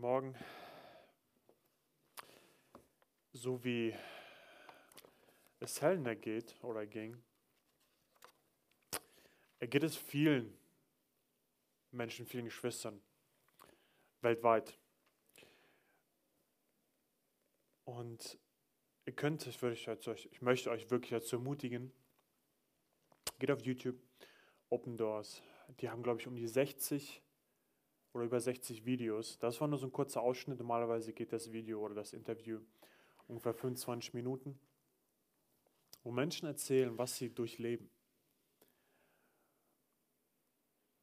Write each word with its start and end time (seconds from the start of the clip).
Morgen. 0.00 0.34
So 3.34 3.62
wie 3.62 3.94
es 5.58 5.82
Helena 5.82 6.14
geht 6.14 6.56
oder 6.64 6.86
ging, 6.86 7.22
geht 9.60 9.82
es 9.82 9.98
vielen 9.98 10.56
Menschen, 11.90 12.24
vielen 12.24 12.46
Geschwistern 12.46 13.02
weltweit. 14.22 14.78
Und 17.84 18.38
ihr 19.04 19.12
könnt, 19.12 19.46
ich, 19.46 19.60
würde 19.60 19.76
euch, 20.10 20.28
ich 20.32 20.40
möchte 20.40 20.70
euch 20.70 20.90
wirklich 20.90 21.10
dazu 21.10 21.36
ermutigen, 21.36 21.92
geht 23.38 23.50
auf 23.50 23.60
YouTube, 23.60 24.00
Open 24.70 24.96
Doors. 24.96 25.42
Die 25.78 25.90
haben, 25.90 26.02
glaube 26.02 26.20
ich, 26.22 26.26
um 26.26 26.36
die 26.36 26.48
60 26.48 27.22
oder 28.12 28.24
über 28.24 28.40
60 28.40 28.84
Videos. 28.84 29.38
Das 29.38 29.60
war 29.60 29.68
nur 29.68 29.78
so 29.78 29.86
ein 29.86 29.92
kurzer 29.92 30.20
Ausschnitt. 30.20 30.58
Normalerweise 30.58 31.12
geht 31.12 31.32
das 31.32 31.52
Video 31.52 31.80
oder 31.80 31.94
das 31.94 32.12
Interview 32.12 32.60
ungefähr 33.28 33.54
25 33.54 34.14
Minuten, 34.14 34.58
wo 36.02 36.10
Menschen 36.10 36.46
erzählen, 36.46 36.96
was 36.98 37.16
sie 37.16 37.32
durchleben. 37.32 37.88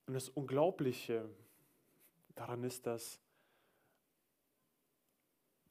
Und 0.07 0.13
das 0.13 0.29
Unglaubliche 0.29 1.29
daran 2.35 2.63
ist, 2.63 2.85
dass 2.85 3.20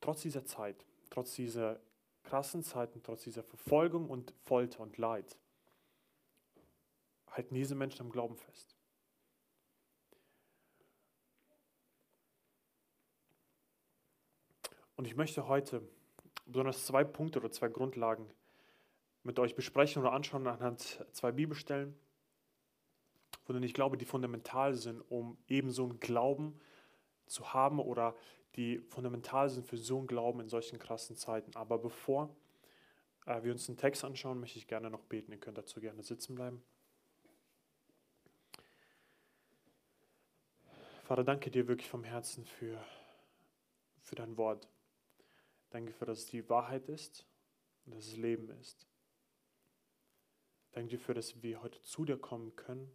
trotz 0.01 0.23
dieser 0.23 0.45
Zeit, 0.45 0.85
trotz 1.11 1.35
dieser 1.35 1.81
krassen 2.23 2.63
Zeiten, 2.63 3.03
trotz 3.03 3.23
dieser 3.23 3.43
Verfolgung 3.43 4.11
und 4.11 4.35
Folter 4.45 4.81
und 4.81 4.99
Leid, 4.99 5.39
halten 7.31 7.55
diese 7.55 7.75
Menschen 7.75 8.03
am 8.03 8.11
Glauben 8.11 8.37
fest. 8.37 8.77
Und 14.97 15.07
ich 15.07 15.15
möchte 15.15 15.47
heute 15.47 15.83
besonders 16.47 16.87
zwei 16.87 17.05
Punkte 17.05 17.39
oder 17.39 17.51
zwei 17.51 17.69
Grundlagen 17.69 18.31
mit 19.23 19.39
euch 19.39 19.55
besprechen 19.55 20.03
oder 20.03 20.13
anschauen 20.13 20.47
anhand 20.47 21.05
zwei 21.13 21.33
Bibelstellen, 21.33 21.95
von 23.45 23.55
denen 23.55 23.65
ich 23.65 23.75
glaube, 23.75 23.99
die 23.99 24.05
fundamental 24.05 24.75
sind, 24.75 25.01
um 25.11 25.37
eben 25.49 25.71
so 25.71 25.85
einen 25.85 26.01
Glauben 26.01 26.59
zu 27.27 27.53
haben 27.53 27.79
oder 27.79 28.17
die 28.55 28.79
fundamental 28.89 29.51
sind 29.51 29.67
für 29.67 29.77
so 29.77 29.99
einen 29.99 30.07
Glauben 30.07 30.41
in 30.41 30.49
solchen 30.49 30.79
krassen 30.79 31.17
Zeiten. 31.17 31.55
Aber 31.57 31.79
bevor 31.79 32.35
äh, 33.27 33.43
wir 33.43 33.53
uns 33.53 33.69
einen 33.69 33.77
Text 33.77 34.05
anschauen, 34.05 34.41
möchte 34.41 34.59
ich 34.59 34.67
gerne 34.67 34.89
noch 34.89 35.03
beten. 35.03 35.33
Ihr 35.33 35.39
könnt 35.39 35.59
dazu 35.59 35.81
gerne 35.81 36.03
sitzen 36.03 36.35
bleiben. 36.37 36.63
Vater, 41.05 41.23
danke 41.23 41.51
dir 41.51 41.69
wirklich 41.69 41.89
vom 41.89 42.03
Herzen 42.03 42.47
für, 42.47 42.83
für 44.01 44.15
dein 44.15 44.37
Wort. 44.37 44.69
Danke 45.71 45.93
für, 45.93 46.07
dass 46.07 46.21
es 46.21 46.27
die 46.27 46.49
Wahrheit 46.49 46.89
ist 46.89 47.27
und 47.85 47.95
dass 47.95 48.07
es 48.07 48.17
Leben 48.17 48.49
ist. 48.51 48.87
Danke 50.73 50.91
dir 50.91 50.99
für, 50.99 51.15
dass 51.15 51.43
wir 51.43 51.63
heute 51.63 51.81
zu 51.83 52.05
dir 52.05 52.19
kommen 52.19 52.55
können, 52.55 52.91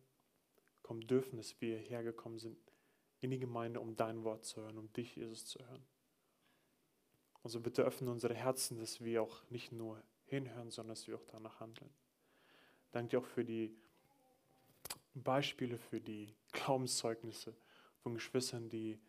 kommen 0.83 1.02
dürfen, 1.08 1.38
dass 1.38 1.59
wir 1.61 1.78
hergekommen 1.78 2.39
sind 2.39 2.58
in 3.22 3.31
die 3.31 3.39
Gemeinde, 3.39 3.80
um 3.80 3.95
dein 3.95 4.23
Wort 4.23 4.45
zu 4.45 4.61
hören, 4.61 4.78
um 4.78 4.91
dich, 4.94 5.16
Jesus, 5.16 5.45
zu 5.45 5.59
hören. 5.59 5.86
Also 7.44 7.59
bitte 7.59 7.83
öffne 7.83 8.11
unsere 8.11 8.36
Herzen, 8.36 8.78
dass 8.78 9.03
wir 9.03 9.23
auch 9.23 9.50
nicht 9.50 9.72
nur 9.72 10.03
hinhören, 10.25 10.69
sondern 10.69 10.95
dass 10.95 11.08
wir 11.08 11.16
auch 11.16 11.25
danach 11.25 11.59
handeln. 11.59 11.89
Danke 12.91 13.09
dir 13.09 13.19
auch 13.19 13.25
für 13.25 13.44
die 13.45 13.75
Beispiele, 15.13 15.78
für 15.78 16.00
die 16.00 16.35
Glaubenszeugnisse 16.52 17.56
von 18.03 18.13
Geschwistern, 18.13 18.69
die 18.69 19.00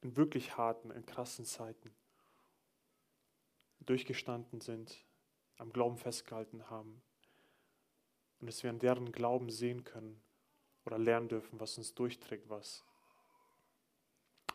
in 0.00 0.16
wirklich 0.16 0.56
harten, 0.56 0.90
in 0.90 1.06
krassen 1.06 1.44
Zeiten 1.44 1.92
durchgestanden 3.86 4.60
sind, 4.60 5.04
am 5.58 5.72
Glauben 5.72 5.96
festgehalten 5.96 6.68
haben 6.70 7.02
und 8.40 8.46
dass 8.46 8.62
wir 8.62 8.70
an 8.70 8.78
deren 8.78 9.12
Glauben 9.12 9.50
sehen 9.50 9.84
können 9.84 10.20
oder 10.84 10.98
lernen 10.98 11.28
dürfen, 11.28 11.60
was 11.60 11.78
uns 11.78 11.94
durchträgt, 11.94 12.48
was 12.48 12.84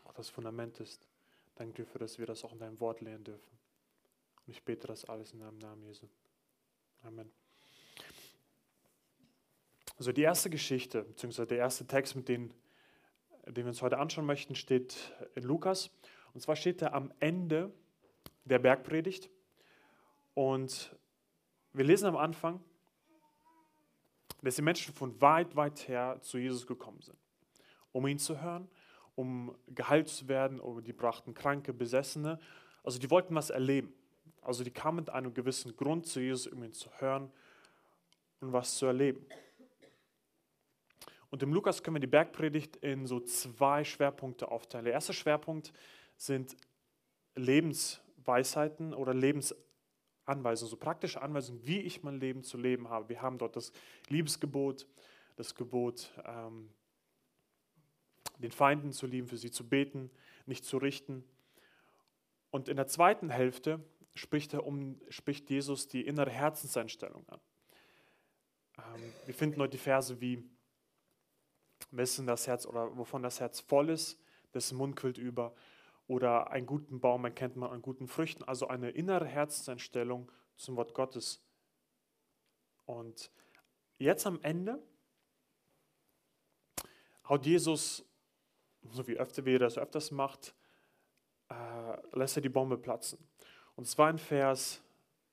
auch 0.04 0.12
das 0.12 0.28
Fundament 0.28 0.80
ist. 0.80 1.06
Danke 1.54 1.82
dir 1.82 1.86
für, 1.86 1.98
dass 1.98 2.18
wir 2.18 2.26
das 2.26 2.44
auch 2.44 2.52
in 2.52 2.58
deinem 2.58 2.78
Wort 2.80 3.00
lernen 3.00 3.24
dürfen. 3.24 3.58
Und 4.46 4.52
ich 4.52 4.62
bete 4.62 4.86
das 4.86 5.04
alles 5.04 5.32
in 5.32 5.40
deinem 5.40 5.58
Namen, 5.58 5.82
Jesu. 5.84 6.06
Amen. 7.02 7.30
Also 9.96 10.12
die 10.12 10.22
erste 10.22 10.48
Geschichte, 10.48 11.02
beziehungsweise 11.02 11.48
der 11.48 11.58
erste 11.58 11.86
Text, 11.86 12.14
mit 12.14 12.28
dem, 12.28 12.54
den 13.46 13.64
wir 13.64 13.66
uns 13.66 13.82
heute 13.82 13.98
anschauen 13.98 14.26
möchten, 14.26 14.54
steht 14.54 15.12
in 15.34 15.42
Lukas. 15.42 15.90
Und 16.34 16.40
zwar 16.40 16.54
steht 16.54 16.82
er 16.82 16.94
am 16.94 17.12
Ende 17.18 17.72
der 18.48 18.58
Bergpredigt. 18.58 19.30
Und 20.34 20.96
wir 21.72 21.84
lesen 21.84 22.06
am 22.06 22.16
Anfang, 22.16 22.62
dass 24.42 24.56
die 24.56 24.62
Menschen 24.62 24.94
von 24.94 25.20
weit, 25.20 25.56
weit 25.56 25.88
her 25.88 26.18
zu 26.22 26.38
Jesus 26.38 26.66
gekommen 26.66 27.00
sind, 27.02 27.18
um 27.92 28.06
ihn 28.06 28.18
zu 28.18 28.40
hören, 28.40 28.68
um 29.14 29.54
geheilt 29.66 30.08
zu 30.08 30.28
werden, 30.28 30.60
oder 30.60 30.80
die 30.80 30.92
brachten 30.92 31.34
Kranke, 31.34 31.72
Besessene. 31.72 32.38
Also 32.84 32.98
die 32.98 33.10
wollten 33.10 33.34
was 33.34 33.50
erleben. 33.50 33.92
Also 34.42 34.64
die 34.64 34.70
kamen 34.70 34.96
mit 34.96 35.10
einem 35.10 35.34
gewissen 35.34 35.76
Grund 35.76 36.06
zu 36.06 36.20
Jesus, 36.20 36.46
um 36.46 36.62
ihn 36.62 36.72
zu 36.72 36.88
hören 36.98 37.30
und 38.40 38.52
was 38.52 38.76
zu 38.76 38.86
erleben. 38.86 39.26
Und 41.30 41.42
im 41.42 41.52
Lukas 41.52 41.82
können 41.82 41.96
wir 41.96 42.00
die 42.00 42.06
Bergpredigt 42.06 42.76
in 42.76 43.06
so 43.06 43.20
zwei 43.20 43.84
Schwerpunkte 43.84 44.50
aufteilen. 44.50 44.84
Der 44.84 44.94
erste 44.94 45.12
Schwerpunkt 45.12 45.72
sind 46.16 46.56
Lebens 47.34 48.00
Weisheiten 48.28 48.94
oder 48.94 49.12
Lebensanweisungen, 49.14 50.70
so 50.70 50.76
praktische 50.76 51.20
Anweisungen, 51.20 51.66
wie 51.66 51.80
ich 51.80 52.04
mein 52.04 52.20
Leben 52.20 52.44
zu 52.44 52.56
leben 52.56 52.88
habe. 52.88 53.08
Wir 53.08 53.22
haben 53.22 53.38
dort 53.38 53.56
das 53.56 53.72
Liebesgebot, 54.08 54.86
das 55.34 55.54
Gebot, 55.54 56.12
ähm, 56.24 56.70
den 58.38 58.52
Feinden 58.52 58.92
zu 58.92 59.06
lieben, 59.06 59.26
für 59.26 59.36
sie 59.36 59.50
zu 59.50 59.68
beten, 59.68 60.10
nicht 60.46 60.64
zu 60.64 60.76
richten. 60.76 61.24
Und 62.50 62.68
in 62.68 62.76
der 62.76 62.86
zweiten 62.86 63.30
Hälfte 63.30 63.84
spricht, 64.14 64.54
er 64.54 64.64
um, 64.64 65.00
spricht 65.08 65.50
Jesus 65.50 65.88
die 65.88 66.06
innere 66.06 66.30
Herzenseinstellung 66.30 67.28
an. 67.28 67.40
Ähm, 68.78 69.12
wir 69.26 69.34
finden 69.34 69.58
dort 69.58 69.72
die 69.72 69.78
Verse 69.78 70.20
wie, 70.20 70.44
wessen 71.90 72.26
das 72.26 72.46
Herz 72.46 72.66
oder 72.66 72.96
wovon 72.96 73.22
das 73.22 73.40
Herz 73.40 73.60
voll 73.60 73.90
ist, 73.90 74.20
dessen 74.54 74.76
Mund 74.78 74.96
quillt 74.96 75.18
über 75.18 75.54
oder 76.08 76.50
einen 76.50 76.66
guten 76.66 77.00
Baum 77.00 77.24
erkennt 77.26 77.54
man 77.54 77.70
an 77.70 77.82
guten 77.82 78.08
Früchten, 78.08 78.42
also 78.42 78.66
eine 78.66 78.90
innere 78.90 79.26
Herzenseinstellung 79.26 80.32
zum 80.56 80.74
Wort 80.76 80.94
Gottes. 80.94 81.44
Und 82.86 83.30
jetzt 83.98 84.26
am 84.26 84.40
Ende 84.42 84.82
haut 87.28 87.44
Jesus, 87.44 88.04
so 88.90 89.06
wie, 89.06 89.18
öfter, 89.18 89.44
wie 89.44 89.54
er 89.54 89.58
das 89.58 89.76
öfters 89.76 90.10
macht, 90.10 90.54
äh, 91.50 92.16
lässt 92.16 92.36
er 92.36 92.42
die 92.42 92.48
Bombe 92.48 92.78
platzen. 92.78 93.18
Und 93.76 93.86
zwar 93.86 94.08
in 94.08 94.18
Vers 94.18 94.82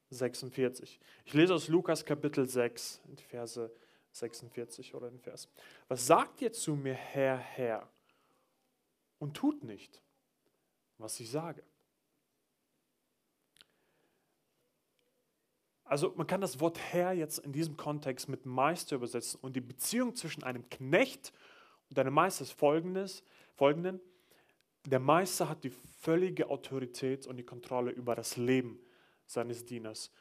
46. 0.09 1.00
Ich 1.24 1.34
lese 1.34 1.53
aus 1.53 1.69
Lukas 1.69 2.03
Kapitel 2.03 2.50
6, 2.50 3.02
in 3.07 3.18
Verse 3.18 3.74
46 4.12 4.94
oder 4.94 5.07
in 5.07 5.19
Vers. 5.19 5.50
Was 5.88 6.06
sagt 6.06 6.42
ihr 6.42 6.52
zu 6.52 6.75
mir, 6.75 6.94
Herr, 6.94 7.38
Herr? 7.38 7.90
Und 9.19 9.38
tut 9.38 9.63
nicht 9.63 10.05
was 10.97 11.19
ich 11.19 11.29
sage. 11.29 11.63
Also 15.85 16.13
man 16.16 16.25
kann 16.25 16.41
das 16.41 16.59
Wort 16.59 16.79
Herr 16.79 17.13
jetzt 17.13 17.39
in 17.39 17.53
diesem 17.53 17.78
Kontext 17.78 18.28
mit 18.28 18.45
Meister 18.45 18.95
übersetzen 18.95 19.39
und 19.42 19.56
die 19.56 19.62
Beziehung 19.62 20.15
zwischen 20.15 20.44
einem 20.44 20.68
Knecht 20.69 21.31
und 21.89 22.00
einem 22.00 22.13
Meister 22.13 22.42
ist 22.44 22.53
folgendes, 22.53 23.24
folgenden. 23.53 24.01
Der 24.86 25.00
Meister 25.00 25.47
hat 25.47 25.63
die 25.63 25.71
völlige 26.00 26.50
Autorität 26.50 27.27
und 27.27 27.38
die 27.38 27.45
Kontrolle 27.45 27.91
über 27.91 28.15
das 28.15 28.36
Leben 28.36 28.80
seines 29.27 29.63
Dieners 29.65 30.12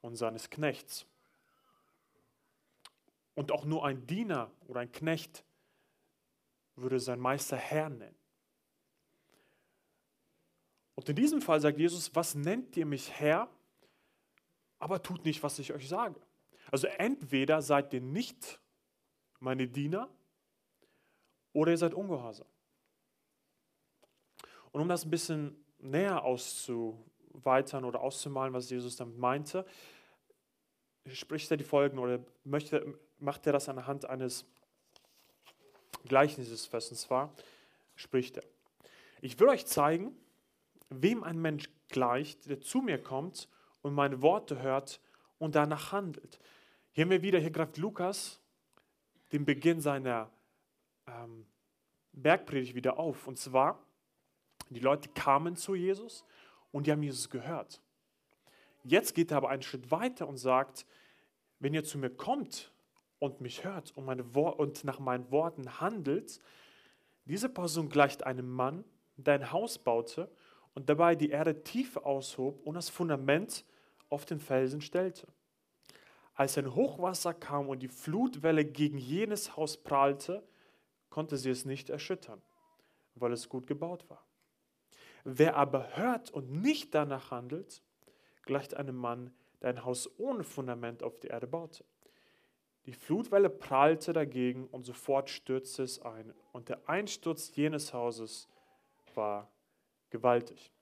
und 0.00 0.16
seines 0.16 0.50
Knechts. 0.50 1.06
Und 3.34 3.52
auch 3.52 3.64
nur 3.64 3.84
ein 3.86 4.04
Diener 4.06 4.50
oder 4.66 4.80
ein 4.80 4.90
Knecht 4.90 5.44
würde 6.74 6.98
sein 6.98 7.20
Meister 7.20 7.56
Herr 7.56 7.88
nennen. 7.88 8.17
Und 10.98 11.08
in 11.08 11.14
diesem 11.14 11.40
Fall 11.40 11.60
sagt 11.60 11.78
Jesus, 11.78 12.12
was 12.16 12.34
nennt 12.34 12.76
ihr 12.76 12.84
mich 12.84 13.12
Herr, 13.20 13.48
aber 14.80 15.00
tut 15.00 15.24
nicht, 15.24 15.40
was 15.44 15.56
ich 15.60 15.72
euch 15.72 15.88
sage. 15.88 16.20
Also 16.72 16.88
entweder 16.88 17.62
seid 17.62 17.94
ihr 17.94 18.00
nicht 18.00 18.58
meine 19.38 19.68
Diener 19.68 20.08
oder 21.52 21.70
ihr 21.70 21.78
seid 21.78 21.94
ungehorsam. 21.94 22.48
Und 24.72 24.80
um 24.80 24.88
das 24.88 25.04
ein 25.04 25.10
bisschen 25.10 25.64
näher 25.78 26.24
auszuweitern 26.24 27.84
oder 27.84 28.00
auszumalen, 28.00 28.52
was 28.52 28.68
Jesus 28.68 28.96
damit 28.96 29.18
meinte, 29.18 29.64
spricht 31.06 31.48
er 31.52 31.58
die 31.58 31.62
Folgen 31.62 32.00
oder 32.00 32.18
möchte, 32.42 32.98
macht 33.20 33.46
er 33.46 33.52
das 33.52 33.68
anhand 33.68 34.04
eines 34.06 34.44
Gleichnisses 36.06 36.66
fest. 36.66 36.90
Und 36.90 36.96
zwar 36.96 37.32
spricht 37.94 38.38
er. 38.38 38.44
Ich 39.20 39.38
will 39.38 39.48
euch 39.48 39.64
zeigen, 39.64 40.16
wem 40.90 41.22
ein 41.22 41.38
Mensch 41.38 41.68
gleicht, 41.88 42.48
der 42.48 42.60
zu 42.60 42.80
mir 42.80 43.02
kommt 43.02 43.48
und 43.82 43.94
meine 43.94 44.22
Worte 44.22 44.60
hört 44.60 45.00
und 45.38 45.54
danach 45.54 45.92
handelt. 45.92 46.38
Hier 46.92 47.04
haben 47.04 47.10
wir 47.10 47.22
wieder, 47.22 47.38
hier 47.38 47.50
greift 47.50 47.76
Lukas 47.76 48.40
den 49.32 49.44
Beginn 49.44 49.80
seiner 49.80 50.30
ähm, 51.06 51.46
Bergpredigt 52.12 52.74
wieder 52.74 52.98
auf. 52.98 53.28
Und 53.28 53.38
zwar, 53.38 53.78
die 54.70 54.80
Leute 54.80 55.08
kamen 55.10 55.56
zu 55.56 55.74
Jesus 55.74 56.24
und 56.72 56.86
die 56.86 56.92
haben 56.92 57.02
Jesus 57.02 57.30
gehört. 57.30 57.80
Jetzt 58.84 59.14
geht 59.14 59.30
er 59.30 59.38
aber 59.38 59.50
einen 59.50 59.62
Schritt 59.62 59.90
weiter 59.90 60.26
und 60.28 60.38
sagt, 60.38 60.86
wenn 61.58 61.74
ihr 61.74 61.84
zu 61.84 61.98
mir 61.98 62.10
kommt 62.10 62.72
und 63.18 63.40
mich 63.40 63.64
hört 63.64 63.96
und, 63.96 64.04
meine 64.04 64.22
und 64.22 64.84
nach 64.84 64.98
meinen 64.98 65.30
Worten 65.30 65.80
handelt, 65.80 66.40
diese 67.24 67.48
Person 67.48 67.88
gleicht 67.88 68.24
einem 68.24 68.50
Mann, 68.50 68.84
der 69.16 69.34
ein 69.34 69.52
Haus 69.52 69.78
baute 69.78 70.30
und 70.78 70.88
dabei 70.88 71.16
die 71.16 71.30
Erde 71.30 71.64
tief 71.64 71.96
aushob 71.96 72.64
und 72.64 72.74
das 72.74 72.88
Fundament 72.88 73.64
auf 74.10 74.24
den 74.24 74.38
Felsen 74.38 74.80
stellte. 74.80 75.26
Als 76.34 76.56
ein 76.56 76.72
Hochwasser 76.72 77.34
kam 77.34 77.68
und 77.68 77.80
die 77.80 77.88
Flutwelle 77.88 78.64
gegen 78.64 78.96
jenes 78.96 79.56
Haus 79.56 79.76
prallte, 79.76 80.46
konnte 81.10 81.36
sie 81.36 81.50
es 81.50 81.64
nicht 81.64 81.90
erschüttern, 81.90 82.40
weil 83.16 83.32
es 83.32 83.48
gut 83.48 83.66
gebaut 83.66 84.08
war. 84.08 84.24
Wer 85.24 85.56
aber 85.56 85.96
hört 85.96 86.30
und 86.30 86.52
nicht 86.52 86.94
danach 86.94 87.32
handelt, 87.32 87.82
gleicht 88.42 88.74
einem 88.74 88.98
Mann, 88.98 89.34
der 89.60 89.70
ein 89.70 89.84
Haus 89.84 90.08
ohne 90.16 90.44
Fundament 90.44 91.02
auf 91.02 91.18
die 91.18 91.26
Erde 91.26 91.48
baute. 91.48 91.84
Die 92.86 92.92
Flutwelle 92.92 93.50
prallte 93.50 94.12
dagegen 94.12 94.68
und 94.68 94.84
sofort 94.84 95.28
stürzte 95.28 95.82
es 95.82 96.00
ein. 96.00 96.32
Und 96.52 96.68
der 96.68 96.88
Einsturz 96.88 97.56
jenes 97.56 97.92
Hauses 97.92 98.46
war 99.16 99.50
gewaltig. 100.10 100.72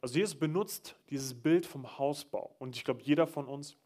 Also 0.00 0.18
Jesus 0.18 0.34
benutzt 0.34 0.96
dieses 1.10 1.34
Bild 1.34 1.66
vom 1.66 1.98
Hausbau. 1.98 2.54
Und 2.58 2.76
ich 2.76 2.84
glaube, 2.84 3.02
jeder 3.02 3.26
von 3.26 3.46
uns 3.46 3.76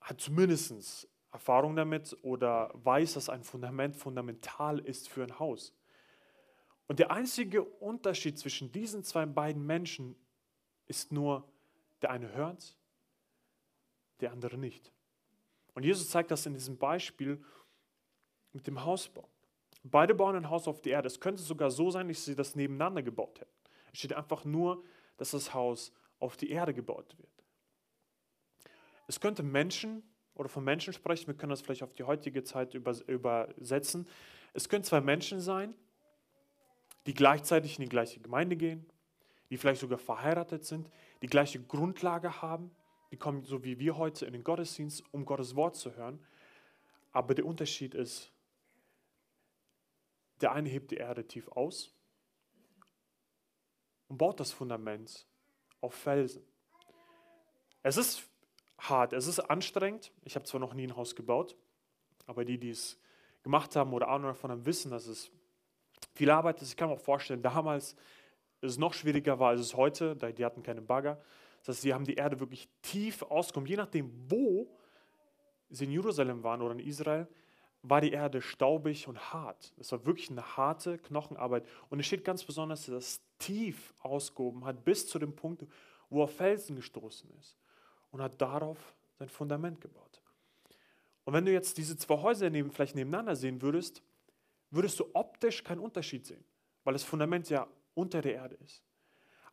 hat 0.00 0.20
zumindest 0.20 1.08
Erfahrung 1.32 1.76
damit 1.76 2.16
oder 2.22 2.70
weiß, 2.74 3.14
dass 3.14 3.28
ein 3.28 3.44
Fundament 3.44 3.96
fundamental 3.96 4.78
ist 4.78 5.08
für 5.08 5.22
ein 5.22 5.38
Haus. 5.38 5.74
Und 6.86 6.98
der 6.98 7.10
einzige 7.10 7.62
Unterschied 7.62 8.38
zwischen 8.38 8.72
diesen 8.72 9.04
zwei 9.04 9.26
beiden 9.26 9.66
Menschen 9.66 10.16
ist 10.86 11.12
nur, 11.12 11.46
der 12.00 12.10
eine 12.10 12.32
hört, 12.32 12.76
der 14.20 14.32
andere 14.32 14.56
nicht. 14.56 14.90
Und 15.74 15.84
Jesus 15.84 16.08
zeigt 16.08 16.30
das 16.30 16.46
in 16.46 16.54
diesem 16.54 16.78
Beispiel 16.78 17.44
mit 18.52 18.66
dem 18.66 18.82
Hausbau. 18.84 19.28
Beide 19.82 20.14
bauen 20.14 20.36
ein 20.36 20.50
Haus 20.50 20.68
auf 20.68 20.80
die 20.82 20.90
Erde. 20.90 21.06
Es 21.06 21.20
könnte 21.20 21.42
sogar 21.42 21.70
so 21.70 21.90
sein, 21.90 22.08
dass 22.08 22.24
sie 22.24 22.34
das 22.34 22.56
nebeneinander 22.56 23.02
gebaut 23.02 23.40
hätten. 23.40 23.52
Es 23.92 23.98
steht 23.98 24.12
einfach 24.12 24.44
nur, 24.44 24.84
dass 25.16 25.30
das 25.30 25.54
Haus 25.54 25.92
auf 26.18 26.36
die 26.36 26.50
Erde 26.50 26.74
gebaut 26.74 27.16
wird. 27.18 27.28
Es 29.06 29.20
könnte 29.20 29.42
Menschen 29.42 30.02
oder 30.34 30.48
von 30.48 30.62
Menschen 30.62 30.92
sprechen, 30.92 31.26
wir 31.26 31.34
können 31.34 31.50
das 31.50 31.62
vielleicht 31.62 31.82
auf 31.82 31.94
die 31.94 32.04
heutige 32.04 32.44
Zeit 32.44 32.74
übersetzen. 32.74 34.06
Es 34.52 34.68
können 34.68 34.84
zwei 34.84 35.00
Menschen 35.00 35.40
sein, 35.40 35.74
die 37.06 37.14
gleichzeitig 37.14 37.78
in 37.78 37.84
die 37.84 37.88
gleiche 37.88 38.20
Gemeinde 38.20 38.56
gehen, 38.56 38.86
die 39.50 39.56
vielleicht 39.56 39.80
sogar 39.80 39.98
verheiratet 39.98 40.64
sind, 40.64 40.90
die 41.22 41.26
gleiche 41.26 41.60
Grundlage 41.60 42.42
haben, 42.42 42.70
die 43.10 43.16
kommen 43.16 43.42
so 43.44 43.64
wie 43.64 43.78
wir 43.78 43.96
heute 43.96 44.26
in 44.26 44.32
den 44.32 44.44
Gottesdienst, 44.44 45.02
um 45.12 45.24
Gottes 45.24 45.56
Wort 45.56 45.76
zu 45.76 45.96
hören. 45.96 46.20
Aber 47.12 47.34
der 47.34 47.46
Unterschied 47.46 47.94
ist, 47.94 48.30
der 50.40 50.52
eine 50.52 50.68
hebt 50.68 50.90
die 50.90 50.96
Erde 50.96 51.26
tief 51.26 51.48
aus 51.48 51.92
und 54.08 54.18
baut 54.18 54.40
das 54.40 54.52
Fundament 54.52 55.26
auf 55.80 55.94
Felsen. 55.94 56.42
Es 57.82 57.96
ist 57.96 58.28
hart, 58.78 59.12
es 59.12 59.26
ist 59.26 59.40
anstrengend. 59.40 60.12
Ich 60.24 60.34
habe 60.34 60.44
zwar 60.44 60.60
noch 60.60 60.74
nie 60.74 60.86
ein 60.86 60.96
Haus 60.96 61.14
gebaut, 61.14 61.56
aber 62.26 62.44
die, 62.44 62.58
die 62.58 62.70
es 62.70 62.98
gemacht 63.42 63.76
haben 63.76 63.92
oder 63.92 64.08
Ahnung 64.08 64.28
davon 64.28 64.50
haben, 64.50 64.66
wissen, 64.66 64.90
dass 64.90 65.06
es 65.06 65.30
viel 66.14 66.30
Arbeit 66.30 66.60
ist. 66.62 66.70
Ich 66.70 66.76
kann 66.76 66.88
mir 66.88 66.94
auch 66.94 67.00
vorstellen, 67.00 67.42
damals 67.42 67.94
ist 68.60 68.72
es 68.72 68.78
noch 68.78 68.94
schwieriger 68.94 69.38
war 69.38 69.50
als 69.50 69.60
es 69.60 69.74
heute, 69.74 70.16
da 70.16 70.30
die 70.32 70.44
hatten 70.44 70.62
keine 70.62 70.82
Bagger. 70.82 71.20
Das 71.60 71.68
heißt, 71.68 71.82
sie 71.82 71.94
haben 71.94 72.04
die 72.04 72.14
Erde 72.14 72.40
wirklich 72.40 72.68
tief 72.82 73.22
ausgekommen. 73.22 73.68
Je 73.68 73.76
nachdem, 73.76 74.10
wo 74.30 74.68
sie 75.70 75.84
in 75.84 75.92
Jerusalem 75.92 76.42
waren 76.42 76.62
oder 76.62 76.72
in 76.72 76.80
Israel, 76.80 77.28
war 77.82 78.00
die 78.00 78.12
Erde 78.12 78.42
staubig 78.42 79.08
und 79.08 79.32
hart. 79.32 79.72
Es 79.78 79.92
war 79.92 80.04
wirklich 80.04 80.30
eine 80.30 80.56
harte 80.56 80.98
Knochenarbeit. 80.98 81.66
Und 81.90 82.00
es 82.00 82.06
steht 82.06 82.24
ganz 82.24 82.44
besonders, 82.44 82.80
dass 82.80 82.88
er 82.88 82.94
das 82.94 83.20
tief 83.38 83.94
ausgehoben 84.00 84.64
hat, 84.64 84.84
bis 84.84 85.06
zu 85.06 85.18
dem 85.18 85.34
Punkt, 85.34 85.64
wo 86.10 86.22
er 86.22 86.28
Felsen 86.28 86.76
gestoßen 86.76 87.30
ist 87.38 87.56
und 88.10 88.20
hat 88.20 88.40
darauf 88.40 88.78
sein 89.18 89.28
Fundament 89.28 89.80
gebaut. 89.80 90.22
Und 91.24 91.34
wenn 91.34 91.44
du 91.44 91.52
jetzt 91.52 91.76
diese 91.76 91.96
zwei 91.96 92.16
Häuser 92.16 92.50
neben, 92.50 92.70
vielleicht 92.70 92.94
nebeneinander 92.94 93.36
sehen 93.36 93.60
würdest, 93.60 94.02
würdest 94.70 94.98
du 94.98 95.10
optisch 95.12 95.62
keinen 95.62 95.80
Unterschied 95.80 96.26
sehen, 96.26 96.44
weil 96.84 96.94
das 96.94 97.04
Fundament 97.04 97.48
ja 97.50 97.66
unter 97.94 98.22
der 98.22 98.34
Erde 98.34 98.54
ist. 98.56 98.82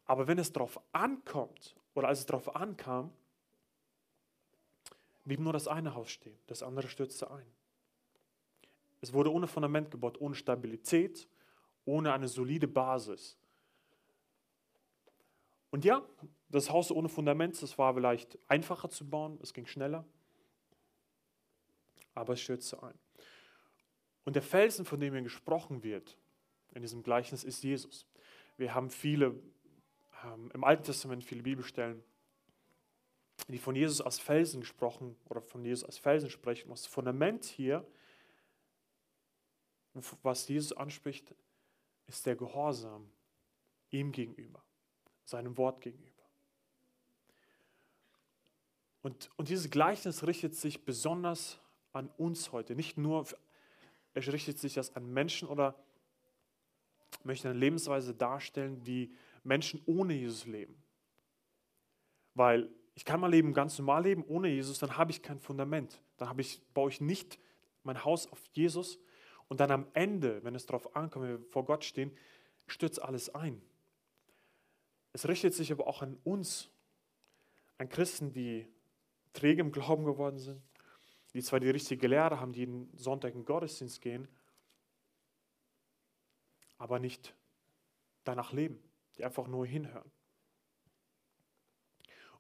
Aber 0.06 0.28
wenn 0.28 0.40
es 0.40 0.52
darauf 0.52 0.80
ankommt, 0.94 1.76
oder 1.94 2.08
als 2.08 2.20
es 2.20 2.26
darauf 2.26 2.56
ankam, 2.56 3.12
blieb 5.24 5.40
nur 5.40 5.54
das 5.54 5.68
eine 5.68 5.96
Haus 5.96 6.12
stehen, 6.12 6.38
das 6.48 6.64
andere 6.64 6.88
stürzte 6.88 7.30
ein. 7.32 7.55
Es 9.02 9.14
wurde 9.14 9.32
ohne 9.32 9.48
Fundament 9.48 9.92
gebaut, 9.92 10.20
ohne 10.20 10.36
Stabilität, 10.36 11.28
ohne 11.86 12.14
eine 12.14 12.28
solide 12.28 12.68
Basis. 12.68 13.38
Und 15.70 15.86
ja, 15.86 16.08
das 16.50 16.70
Haus 16.70 16.92
ohne 16.92 17.10
Fundament, 17.10 17.62
das 17.62 17.78
war 17.78 17.94
vielleicht 17.94 18.40
einfacher 18.48 18.90
zu 18.90 19.10
bauen, 19.10 19.38
es 19.42 19.54
ging 19.54 19.66
schneller, 19.66 20.06
aber 22.14 22.34
es 22.34 22.42
stürzte 22.42 22.82
ein. 22.82 22.98
Und 24.24 24.36
der 24.36 24.42
Felsen, 24.42 24.86
von 24.86 25.00
dem 25.00 25.14
hier 25.14 25.22
gesprochen 25.22 25.84
wird 25.84 26.18
in 26.74 26.82
diesem 26.82 27.04
Gleichnis, 27.04 27.44
ist 27.44 27.64
Jesus. 27.64 28.08
Wir 28.58 28.74
haben 28.74 28.90
viele, 28.90 29.40
ähm, 30.24 30.50
im 30.54 30.64
Alten 30.64 30.84
Testament 30.84 31.24
viele 31.24 31.44
Bibelstellen, 31.44 32.04
die 33.48 33.60
von 33.60 33.76
Jesus 33.76 34.02
als 34.02 34.18
Felsen 34.18 34.62
gesprochen 34.62 35.16
oder 35.30 35.42
von 35.42 35.64
Jesus 35.64 35.84
als 35.84 35.98
Felsen 35.98 36.30
sprechen. 36.30 36.70
Das 36.70 36.86
Fundament 36.86 37.46
hier, 37.46 37.86
was 40.24 40.48
Jesus 40.48 40.74
anspricht, 40.74 41.34
ist 42.08 42.26
der 42.26 42.36
Gehorsam 42.36 43.10
ihm 43.90 44.12
gegenüber, 44.12 44.64
seinem 45.24 45.58
Wort 45.58 45.82
gegenüber. 45.82 46.12
Und, 49.02 49.30
und 49.38 49.50
dieses 49.50 49.70
Gleichnis 49.70 50.26
richtet 50.26 50.56
sich 50.56 50.84
besonders 50.84 51.60
an 51.94 52.10
uns 52.18 52.52
heute. 52.52 52.76
Nicht 52.76 52.98
nur, 52.98 53.26
es 54.14 54.28
richtet 54.28 54.58
sich 54.58 54.74
das 54.74 54.96
an 54.96 55.14
Menschen 55.14 55.48
oder 55.48 55.76
möchte 57.24 57.50
eine 57.50 57.58
Lebensweise 57.58 58.14
darstellen, 58.14 58.84
die 58.84 59.14
Menschen 59.44 59.82
ohne 59.86 60.14
Jesus 60.14 60.46
leben. 60.46 60.84
Weil 62.34 62.70
ich 62.96 63.06
kann 63.06 63.20
mein 63.20 63.32
Leben 63.32 63.54
ganz 63.54 63.78
normal 63.78 64.04
leben 64.04 64.24
ohne 64.26 64.50
Jesus, 64.50 64.80
dann 64.80 64.98
habe 64.98 65.12
ich 65.12 65.22
kein 65.22 65.40
Fundament. 65.40 66.02
Dann 66.18 66.30
habe 66.30 66.42
ich, 66.42 66.62
baue 66.74 66.90
ich 66.90 67.00
nicht 67.00 67.40
mein 67.84 68.04
Haus 68.04 68.28
auf 68.28 68.44
Jesus 68.54 69.00
und 69.48 69.60
dann 69.60 69.72
am 69.72 69.88
Ende, 69.94 70.44
wenn 70.44 70.56
es 70.56 70.66
darauf 70.66 70.96
ankommt, 70.96 71.26
wenn 71.26 71.40
wir 71.40 71.46
vor 71.52 71.66
Gott 71.66 71.84
stehen, 71.84 72.16
stürzt 72.68 73.02
alles 73.02 73.34
ein. 73.34 73.62
Es 75.14 75.28
richtet 75.28 75.54
sich 75.54 75.72
aber 75.72 75.88
auch 75.88 76.02
an 76.02 76.18
uns, 76.24 76.70
an 77.78 77.90
Christen, 77.90 78.34
die 78.34 78.68
träge 79.34 79.62
im 79.62 79.72
Glauben 79.72 80.06
geworden 80.06 80.40
sind, 80.40 80.62
die 81.34 81.42
zwar 81.42 81.60
die 81.60 81.70
richtige 81.70 82.08
Lehre 82.08 82.40
haben, 82.40 82.54
die 82.54 82.62
jeden 82.62 82.98
Sonntag 82.98 83.34
in 83.34 83.42
den 83.42 83.46
Gottesdienst 83.46 84.02
gehen, 84.02 84.28
aber 86.78 87.00
nicht 87.00 87.36
danach 88.24 88.52
leben, 88.52 88.82
die 89.18 89.24
einfach 89.24 89.48
nur 89.48 89.66
hinhören. 89.66 90.12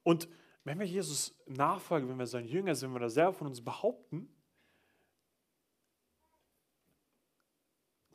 Und 0.04 0.28
wenn 0.64 0.80
wir 0.80 0.86
Jesus 0.86 1.36
nachfolgen, 1.46 2.10
wenn 2.10 2.20
wir 2.20 2.28
sein 2.28 2.46
Jünger 2.46 2.76
sind, 2.76 2.90
wenn 2.90 2.96
wir 2.96 3.06
das 3.06 3.14
selber 3.14 3.34
von 3.34 3.48
uns 3.48 3.64
behaupten, 3.64 4.35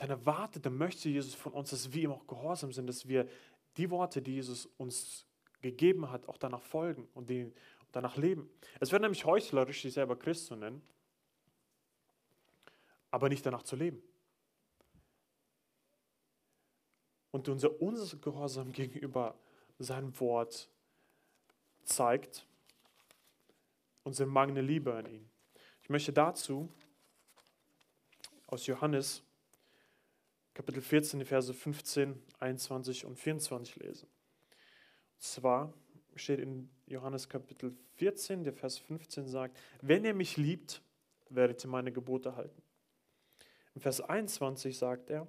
dann 0.00 0.08
erwartet, 0.08 0.64
dann 0.64 0.78
möchte 0.78 1.10
Jesus 1.10 1.34
von 1.34 1.52
uns, 1.52 1.70
dass 1.70 1.92
wir 1.92 2.04
ihm 2.04 2.12
auch 2.12 2.26
gehorsam 2.26 2.72
sind, 2.72 2.86
dass 2.86 3.06
wir 3.06 3.28
die 3.76 3.90
Worte, 3.90 4.22
die 4.22 4.32
Jesus 4.32 4.64
uns 4.78 5.26
gegeben 5.60 6.10
hat, 6.10 6.26
auch 6.26 6.38
danach 6.38 6.62
folgen 6.62 7.06
und, 7.12 7.28
die, 7.28 7.52
danach 7.92 8.16
leben. 8.16 8.48
Es 8.80 8.92
wird 8.92 9.02
nämlich 9.02 9.26
heuchlerisch, 9.26 9.82
sich 9.82 9.92
selber 9.92 10.16
Christ 10.16 10.46
zu 10.46 10.56
nennen, 10.56 10.80
aber 13.10 13.28
nicht 13.28 13.44
danach 13.44 13.62
zu 13.62 13.76
leben. 13.76 14.02
Und 17.30 17.50
unser 17.50 17.78
Ungehorsam 17.82 18.72
gegenüber 18.72 19.38
seinem 19.78 20.18
Wort 20.18 20.70
zeigt 21.84 22.46
unsere 24.02 24.30
mangelnde 24.30 24.62
Liebe 24.62 24.94
an 24.94 25.04
ihn. 25.04 25.28
Ich 25.82 25.90
möchte 25.90 26.10
dazu 26.10 26.70
aus 28.46 28.66
Johannes 28.66 29.22
Kapitel 30.60 30.82
14, 30.82 31.20
die 31.20 31.24
Verse 31.24 31.54
15, 31.54 32.22
21 32.38 33.06
und 33.06 33.18
24 33.18 33.76
lesen. 33.76 34.06
Und 35.14 35.22
zwar 35.22 35.72
steht 36.16 36.38
in 36.38 36.68
Johannes 36.86 37.30
Kapitel 37.30 37.74
14, 37.94 38.44
der 38.44 38.52
Vers 38.52 38.76
15 38.76 39.26
sagt, 39.26 39.58
wenn 39.80 40.04
ihr 40.04 40.12
mich 40.12 40.36
liebt, 40.36 40.82
werdet 41.30 41.64
ihr 41.64 41.70
meine 41.70 41.92
Gebote 41.92 42.36
halten. 42.36 42.60
Im 43.74 43.80
Vers 43.80 44.02
21 44.02 44.76
sagt 44.76 45.08
er, 45.08 45.26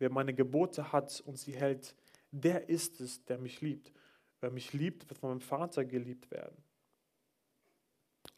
wer 0.00 0.10
meine 0.10 0.34
Gebote 0.34 0.90
hat 0.90 1.20
und 1.20 1.38
sie 1.38 1.54
hält, 1.54 1.94
der 2.32 2.68
ist 2.68 3.00
es, 3.00 3.24
der 3.24 3.38
mich 3.38 3.60
liebt. 3.60 3.92
Wer 4.40 4.50
mich 4.50 4.72
liebt, 4.72 5.08
wird 5.08 5.20
von 5.20 5.28
meinem 5.28 5.40
Vater 5.40 5.84
geliebt 5.84 6.28
werden. 6.32 6.60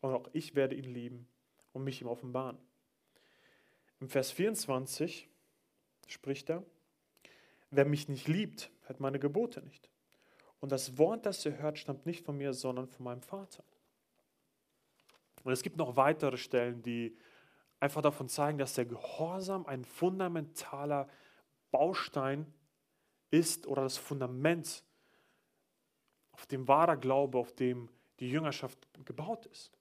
Und 0.03 0.13
auch 0.13 0.29
ich 0.35 0.55
werde 0.55 0.75
ihn 0.75 0.93
lieben 0.93 1.27
und 1.73 1.85
mich 1.85 2.03
ihm 2.03 2.07
offenbaren. 2.07 2.59
Im 4.01 4.09
Vers 4.09 4.31
24 4.33 5.29
spricht 6.07 6.51
er, 6.51 6.63
wer 7.71 7.85
mich 7.85 8.09
nicht 8.09 8.29
liebt, 8.29 8.71
hat 8.85 9.01
meine 9.01 9.19
Gebote 9.19 9.63
nicht. 9.63 9.89
Und 10.61 10.73
das 10.73 10.99
Wort, 10.99 11.27
das 11.27 11.45
ihr 11.45 11.59
hört, 11.59 11.79
stammt 11.79 12.07
nicht 12.07 12.25
von 12.25 12.37
mir, 12.37 12.53
sondern 12.53 12.87
von 12.89 13.05
meinem 13.05 13.23
Vater. 13.23 13.65
Und 15.45 15.53
es 15.53 15.63
gibt 15.63 15.77
noch 15.77 15.97
weitere 15.97 16.37
Stellen, 16.37 16.83
die 16.83 17.17
einfach 17.79 18.03
davon 18.03 18.29
zeigen, 18.29 18.59
dass 18.59 18.75
der 18.75 18.87
Gehorsam 18.87 19.67
ein 19.67 19.85
fundamentaler 19.85 21.09
Baustein 21.71 22.53
ist 23.31 23.67
oder 23.67 23.83
das 23.83 23.97
Fundament, 23.97 24.83
auf 26.33 26.47
dem 26.47 26.69
wahrer 26.69 26.97
Glaube, 26.97 27.39
auf 27.39 27.53
dem 27.55 27.89
die 28.19 28.31
Jüngerschaft 28.31 28.89
gebaut 29.05 29.47
ist. 29.47 29.76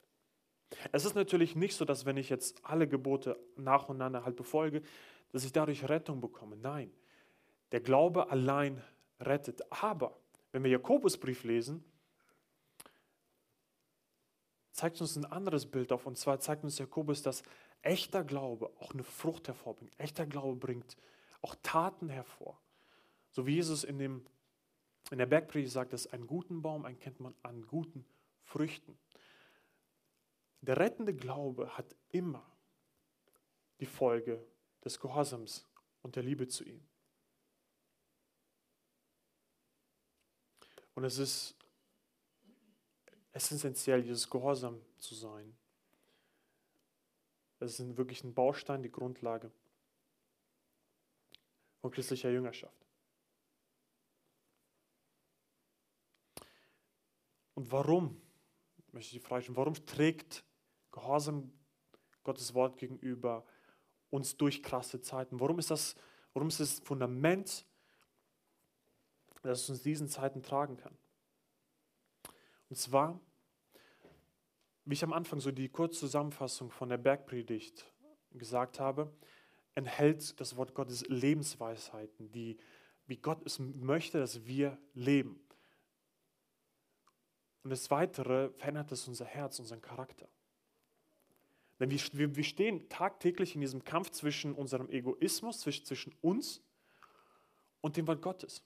Es 0.91 1.05
ist 1.05 1.15
natürlich 1.15 1.55
nicht 1.55 1.75
so, 1.75 1.85
dass 1.85 2.05
wenn 2.05 2.17
ich 2.17 2.29
jetzt 2.29 2.63
alle 2.63 2.87
Gebote 2.87 3.39
nacheinander 3.55 4.25
halt 4.25 4.35
befolge, 4.35 4.81
dass 5.31 5.43
ich 5.43 5.51
dadurch 5.51 5.87
Rettung 5.89 6.21
bekomme. 6.21 6.55
Nein, 6.55 6.91
der 7.71 7.81
Glaube 7.81 8.29
allein 8.29 8.81
rettet. 9.19 9.61
Aber 9.71 10.17
wenn 10.51 10.63
wir 10.63 10.71
Jakobusbrief 10.71 11.43
lesen, 11.43 11.83
zeigt 14.71 14.99
uns 15.01 15.15
ein 15.15 15.25
anderes 15.25 15.65
Bild 15.65 15.91
auf. 15.91 16.05
Und 16.05 16.17
zwar 16.17 16.39
zeigt 16.39 16.63
uns 16.63 16.77
Jakobus, 16.77 17.21
dass 17.21 17.43
echter 17.81 18.23
Glaube 18.23 18.71
auch 18.79 18.93
eine 18.93 19.03
Frucht 19.03 19.47
hervorbringt. 19.47 19.97
Echter 19.99 20.25
Glaube 20.25 20.57
bringt 20.57 20.97
auch 21.41 21.55
Taten 21.63 22.09
hervor. 22.09 22.59
So 23.31 23.45
wie 23.45 23.55
Jesus 23.55 23.83
in, 23.83 23.99
dem, 23.99 24.25
in 25.11 25.17
der 25.17 25.25
Bergpredigt 25.25 25.71
sagt, 25.71 25.93
dass 25.93 26.07
einen 26.07 26.27
guten 26.27 26.61
Baum 26.61 26.85
erkennt 26.85 27.19
man 27.19 27.35
an 27.43 27.65
guten 27.67 28.05
Früchten. 28.43 28.97
Der 30.65 30.77
rettende 30.77 31.13
Glaube 31.13 31.77
hat 31.77 31.95
immer 32.09 32.43
die 33.79 33.85
Folge 33.85 34.43
des 34.83 34.99
Gehorsams 34.99 35.63
und 36.01 36.15
der 36.15 36.23
Liebe 36.23 36.47
zu 36.47 36.63
ihm. 36.63 36.83
Und 40.95 41.03
es 41.03 41.19
ist, 41.19 41.55
es 43.31 43.43
ist 43.43 43.57
essentiell, 43.57 44.01
dieses 44.01 44.27
Gehorsam 44.27 44.81
zu 44.97 45.13
sein. 45.13 45.55
Es 47.59 47.79
ist 47.79 47.97
wirklich 47.97 48.23
ein 48.23 48.33
Baustein, 48.33 48.81
die 48.81 48.91
Grundlage 48.91 49.51
von 51.81 51.91
christlicher 51.91 52.31
Jüngerschaft. 52.31 52.87
Und 57.53 57.71
warum, 57.71 58.19
möchte 58.91 59.15
ich 59.15 59.21
die 59.21 59.27
Frage 59.27 59.43
stellen, 59.43 59.57
warum 59.57 59.73
trägt 59.85 60.43
Gehorsam 60.95 61.51
Gottes 62.23 62.53
Wort 62.53 62.77
gegenüber 62.77 63.45
uns 64.09 64.37
durch 64.37 64.63
krasse 64.63 65.01
Zeiten. 65.01 65.39
Warum 65.41 65.59
ist 65.59 65.69
das, 65.69 65.95
warum 66.33 66.47
ist 66.47 66.61
das 66.61 66.79
Fundament, 66.79 67.65
das 69.43 69.61
es 69.61 69.69
uns 69.69 69.83
diesen 69.83 70.07
Zeiten 70.07 70.41
tragen 70.41 70.77
kann? 70.77 70.97
Und 72.69 72.77
zwar, 72.77 73.19
wie 74.85 74.93
ich 74.93 75.03
am 75.03 75.13
Anfang 75.13 75.41
so 75.41 75.51
die 75.51 75.69
Kurzzusammenfassung 75.69 76.71
von 76.71 76.89
der 76.89 76.97
Bergpredigt 76.97 77.91
gesagt 78.31 78.79
habe, 78.79 79.13
enthält 79.75 80.39
das 80.39 80.55
Wort 80.55 80.73
Gottes 80.73 81.05
Lebensweisheiten, 81.07 82.31
die, 82.31 82.57
wie 83.05 83.17
Gott 83.17 83.45
es 83.45 83.59
möchte, 83.59 84.19
dass 84.19 84.45
wir 84.45 84.77
leben. 84.93 85.45
Und 87.63 87.71
das 87.71 87.91
Weitere 87.91 88.51
verändert 88.51 88.93
es 88.93 89.07
unser 89.07 89.25
Herz, 89.25 89.59
unseren 89.59 89.81
Charakter. 89.81 90.29
Denn 91.79 91.91
wir, 91.91 92.35
wir 92.35 92.43
stehen 92.43 92.87
tagtäglich 92.89 93.55
in 93.55 93.61
diesem 93.61 93.83
Kampf 93.83 94.11
zwischen 94.11 94.53
unserem 94.53 94.89
Egoismus, 94.89 95.59
zwischen, 95.59 96.15
uns 96.21 96.61
und 97.81 97.97
dem 97.97 98.07
Wort 98.07 98.21
Gottes. 98.21 98.63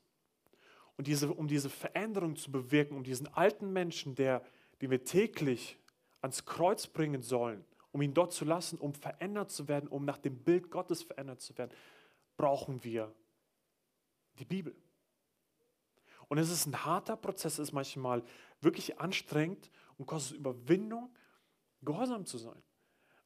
Und 0.95 1.07
diese, 1.07 1.33
um 1.33 1.47
diese 1.47 1.69
Veränderung 1.69 2.35
zu 2.35 2.51
bewirken, 2.51 2.95
um 2.95 3.03
diesen 3.03 3.27
alten 3.29 3.73
Menschen, 3.73 4.15
der, 4.15 4.43
den 4.81 4.91
wir 4.91 5.03
täglich 5.03 5.79
ans 6.21 6.45
Kreuz 6.45 6.87
bringen 6.87 7.21
sollen, 7.21 7.65
um 7.91 8.01
ihn 8.01 8.13
dort 8.13 8.33
zu 8.33 8.45
lassen, 8.45 8.77
um 8.77 8.93
verändert 8.93 9.49
zu 9.51 9.67
werden, 9.67 9.87
um 9.87 10.05
nach 10.05 10.17
dem 10.17 10.37
Bild 10.37 10.69
Gottes 10.69 11.01
verändert 11.01 11.41
zu 11.41 11.57
werden, 11.57 11.71
brauchen 12.37 12.83
wir 12.83 13.13
die 14.37 14.45
Bibel. 14.45 14.75
Und 16.27 16.37
es 16.37 16.51
ist 16.51 16.67
ein 16.67 16.85
harter 16.85 17.17
Prozess, 17.17 17.53
es 17.53 17.69
ist 17.69 17.73
manchmal 17.73 18.23
wirklich 18.61 18.99
anstrengend 18.99 19.71
und 19.97 20.05
kostet 20.05 20.37
Überwindung, 20.37 21.09
gehorsam 21.81 22.25
zu 22.25 22.37
sein. 22.37 22.61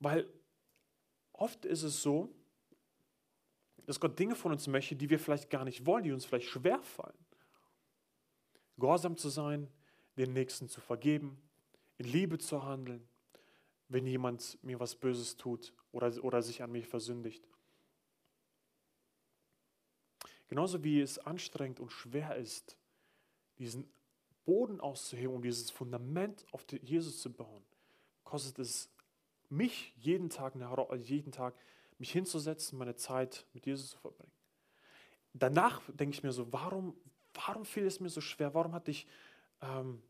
Weil 0.04 0.28
oft 1.32 1.64
ist 1.64 1.84
es 1.84 2.04
so, 2.04 2.30
dass 3.86 4.02
Gott 4.02 4.20
Dinge 4.20 4.36
von 4.36 4.52
uns 4.52 4.68
möchte, 4.68 4.98
die 4.98 5.10
wir 5.10 5.18
vielleicht 5.18 5.50
gar 5.50 5.64
nicht 5.64 5.86
wollen, 5.86 6.04
die 6.04 6.12
uns 6.12 6.26
vielleicht 6.26 6.50
schwer 6.50 6.82
fallen. 6.84 7.18
Gehorsam 8.78 9.16
zu 9.16 9.30
sein, 9.30 9.70
den 10.18 10.34
Nächsten 10.34 10.68
zu 10.68 10.82
vergeben, 10.82 11.42
in 11.98 12.08
Liebe 12.08 12.38
zu 12.38 12.64
handeln, 12.64 13.08
wenn 13.88 14.06
jemand 14.06 14.62
mir 14.62 14.80
was 14.80 14.96
Böses 14.96 15.38
tut 15.38 15.74
oder, 15.94 16.22
oder 16.24 16.42
sich 16.42 16.62
an 16.62 16.72
mich 16.72 16.88
versündigt. 16.88 17.48
Genauso 20.50 20.84
wie 20.84 21.00
es 21.00 21.18
anstrengend 21.18 21.80
und 21.80 21.92
schwer 21.92 22.36
ist, 22.36 22.78
diesen 23.58 23.90
Boden 24.44 24.82
auszuheben, 24.82 25.36
um 25.36 25.42
dieses 25.42 25.72
Fundament 25.72 26.46
auf 26.52 26.66
Jesus 26.82 27.22
zu 27.22 27.32
bauen, 27.32 27.64
kostet 28.26 28.60
es 28.60 28.93
mich 29.54 29.94
jeden 29.98 30.30
Tag, 30.30 30.56
jeden 30.98 31.32
Tag 31.32 31.56
mich 31.98 32.12
hinzusetzen, 32.12 32.78
meine 32.78 32.96
Zeit 32.96 33.46
mit 33.54 33.66
Jesus 33.66 33.92
zu 33.92 33.98
verbringen. 33.98 34.32
Danach 35.34 35.82
denke 35.88 36.16
ich 36.16 36.24
mir 36.24 36.32
so, 36.32 36.52
warum, 36.52 36.96
warum 37.34 37.66
fiel 37.66 37.86
es 37.86 38.00
mir 38.00 38.10
so 38.10 38.22
schwer? 38.22 38.54
Warum 38.54 38.74
hatte 38.74 38.92
ich 38.92 39.08
ähm, 39.62 40.02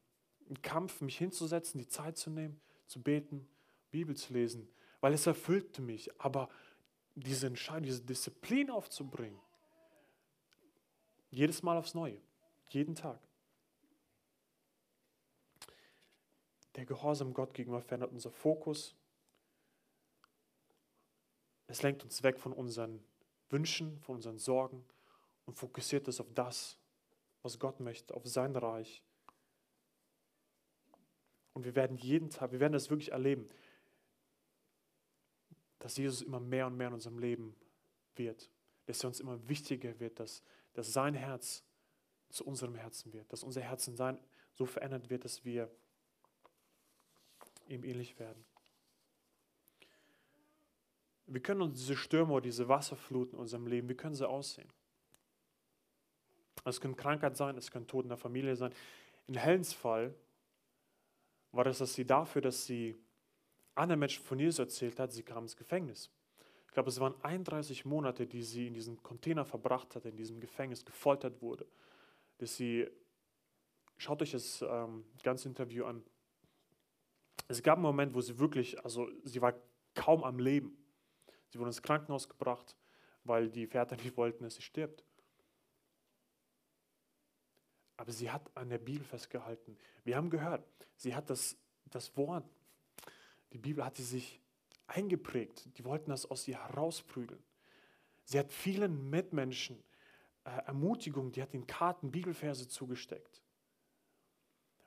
einen 0.48 0.62
Kampf, 0.62 1.02
mich 1.02 1.18
hinzusetzen, 1.18 1.80
die 1.80 1.88
Zeit 1.88 2.18
zu 2.18 2.30
nehmen, 2.30 2.60
zu 2.88 3.02
beten, 3.02 3.48
Bibel 3.92 4.16
zu 4.16 4.34
lesen? 4.34 4.68
Weil 5.02 5.14
es 5.14 5.28
erfüllte 5.28 5.82
mich. 5.82 6.10
Aber 6.20 6.50
diese 7.16 7.48
Entscheidung, 7.48 7.84
diese 7.84 8.02
Disziplin 8.02 8.70
aufzubringen, 8.70 9.40
jedes 11.30 11.64
Mal 11.64 11.78
aufs 11.78 11.94
Neue, 11.94 12.22
jeden 12.70 12.96
Tag. 12.96 13.20
Der 16.76 16.86
Gehorsam 16.86 17.34
Gott 17.34 17.54
gegenüber 17.54 17.82
verändert 17.82 18.12
unser 18.12 18.32
Fokus, 18.32 18.96
es 21.74 21.82
lenkt 21.82 22.04
uns 22.04 22.22
weg 22.22 22.38
von 22.38 22.54
unseren 22.54 23.04
Wünschen, 23.50 24.00
von 24.02 24.18
unseren 24.18 24.38
Sorgen 24.38 24.86
und 25.48 25.56
fokussiert 25.56 26.08
es 26.08 26.22
auf 26.22 26.32
das, 26.36 26.78
was 27.42 27.58
Gott 27.58 27.80
möchte, 27.80 28.14
auf 28.14 28.28
sein 28.28 28.56
Reich. 28.56 29.02
Und 31.54 31.66
wir 31.66 31.76
werden 31.76 31.98
jeden 31.98 32.30
Tag, 32.30 32.52
wir 32.52 32.60
werden 32.60 32.74
das 32.74 32.92
wirklich 32.92 33.12
erleben, 33.12 33.50
dass 35.80 35.98
Jesus 35.98 36.22
immer 36.22 36.40
mehr 36.40 36.68
und 36.68 36.78
mehr 36.78 36.90
in 36.90 36.94
unserem 36.94 37.18
Leben 37.18 37.56
wird, 38.18 38.52
dass 38.86 39.04
er 39.04 39.08
uns 39.08 39.20
immer 39.20 39.50
wichtiger 39.50 40.00
wird, 40.00 40.20
dass, 40.20 40.44
dass 40.74 40.94
sein 40.94 41.16
Herz 41.16 41.64
zu 42.30 42.46
unserem 42.46 42.76
Herzen 42.76 43.14
wird, 43.14 43.34
dass 43.34 43.44
unser 43.44 43.62
Herzen 43.62 43.96
sein, 43.96 44.20
so 44.54 44.68
verändert 44.68 45.10
wird, 45.10 45.26
dass 45.26 45.44
wir 45.44 45.72
ihm 47.68 47.84
ähnlich 47.84 48.20
werden. 48.20 48.46
Wie 51.26 51.40
können 51.40 51.62
uns 51.62 51.80
diese 51.80 51.96
Stürme 51.96 52.34
oder 52.34 52.42
diese 52.42 52.68
Wasserfluten 52.68 53.36
in 53.36 53.40
unserem 53.40 53.68
Leben, 53.68 53.90
wie 53.90 53.96
können 53.96 54.16
sie 54.16 54.28
aussehen? 54.28 54.70
Es 56.66 56.80
können 56.80 56.96
Krankheit 56.96 57.36
sein, 57.36 57.58
es 57.58 57.72
können 57.72 57.88
Tod 57.88 58.06
in 58.06 58.10
der 58.10 58.18
Familie 58.18 58.56
sein. 58.56 58.74
In 59.28 59.36
Helens 59.36 59.74
Fall 59.74 60.14
war 61.52 61.64
das, 61.64 61.78
dass 61.78 61.94
sie 61.94 62.06
dafür, 62.06 62.42
dass 62.42 62.66
sie 62.66 62.96
anderen 63.76 64.00
Menschen 64.00 64.24
von 64.24 64.40
Jesus 64.40 64.60
erzählt 64.60 65.00
hat, 65.00 65.12
sie 65.12 65.24
kam 65.24 65.44
ins 65.44 65.56
Gefängnis. 65.56 66.10
Ich 66.68 66.74
glaube, 66.74 66.90
es 66.90 67.00
waren 67.00 67.14
31 67.24 67.86
Monate, 67.86 68.26
die 68.26 68.44
sie 68.44 68.68
in 68.68 68.74
diesem 68.74 69.02
Container 69.04 69.46
verbracht 69.46 69.96
hat, 69.96 70.06
in 70.06 70.16
diesem 70.16 70.40
Gefängnis, 70.40 70.84
gefoltert 70.84 71.42
wurde. 71.42 71.68
Dass 72.40 72.56
sie, 72.56 72.88
schaut 73.98 74.22
euch 74.22 74.32
das 74.32 74.64
ähm, 74.68 75.06
ganze 75.22 75.48
Interview 75.48 75.86
an. 75.86 76.04
Es 77.48 77.62
gab 77.62 77.76
einen 77.76 77.84
Moment, 77.84 78.16
wo 78.16 78.22
sie 78.22 78.40
wirklich, 78.40 78.84
also 78.84 79.08
sie 79.24 79.42
war 79.42 79.54
kaum 79.94 80.24
am 80.24 80.40
Leben. 80.40 80.76
Sie 81.54 81.60
wurden 81.60 81.70
ins 81.70 81.84
Krankenhaus 81.84 82.28
gebracht. 82.28 82.76
weil 83.26 83.50
die 83.50 83.68
Väter 83.68 83.96
nicht 83.96 84.18
wollten, 84.18 84.44
dass 84.44 84.56
sie 84.56 84.62
stirbt. 84.62 85.06
Aber 87.96 88.12
sie 88.12 88.30
hat 88.30 88.52
an 88.58 88.68
der 88.68 88.80
Bibel 88.80 89.06
festgehalten. 89.06 89.78
Wir 90.04 90.18
haben 90.18 90.30
gehört, 90.30 90.66
sie 90.98 91.16
hat 91.16 91.30
das, 91.30 91.56
das 91.86 92.18
Wort, 92.18 92.44
die 93.54 93.60
Bibel 93.60 93.86
hat 93.86 93.96
sie 93.96 94.04
sich 94.04 94.42
eingeprägt. 94.88 95.78
Die 95.78 95.86
wollten 95.86 96.10
das 96.10 96.26
aus 96.26 96.46
ihr 96.50 96.62
herausprügeln. 96.62 97.42
Sie 98.26 98.38
hat 98.38 98.52
vielen 98.52 99.10
Mitmenschen 99.10 99.82
äh, 100.44 100.50
Ermutigung, 100.66 101.32
die 101.32 101.42
hat 101.42 101.54
den 101.54 101.66
Karten 101.66 102.12
Bibelverse 102.12 102.68
zugesteckt. 102.68 103.42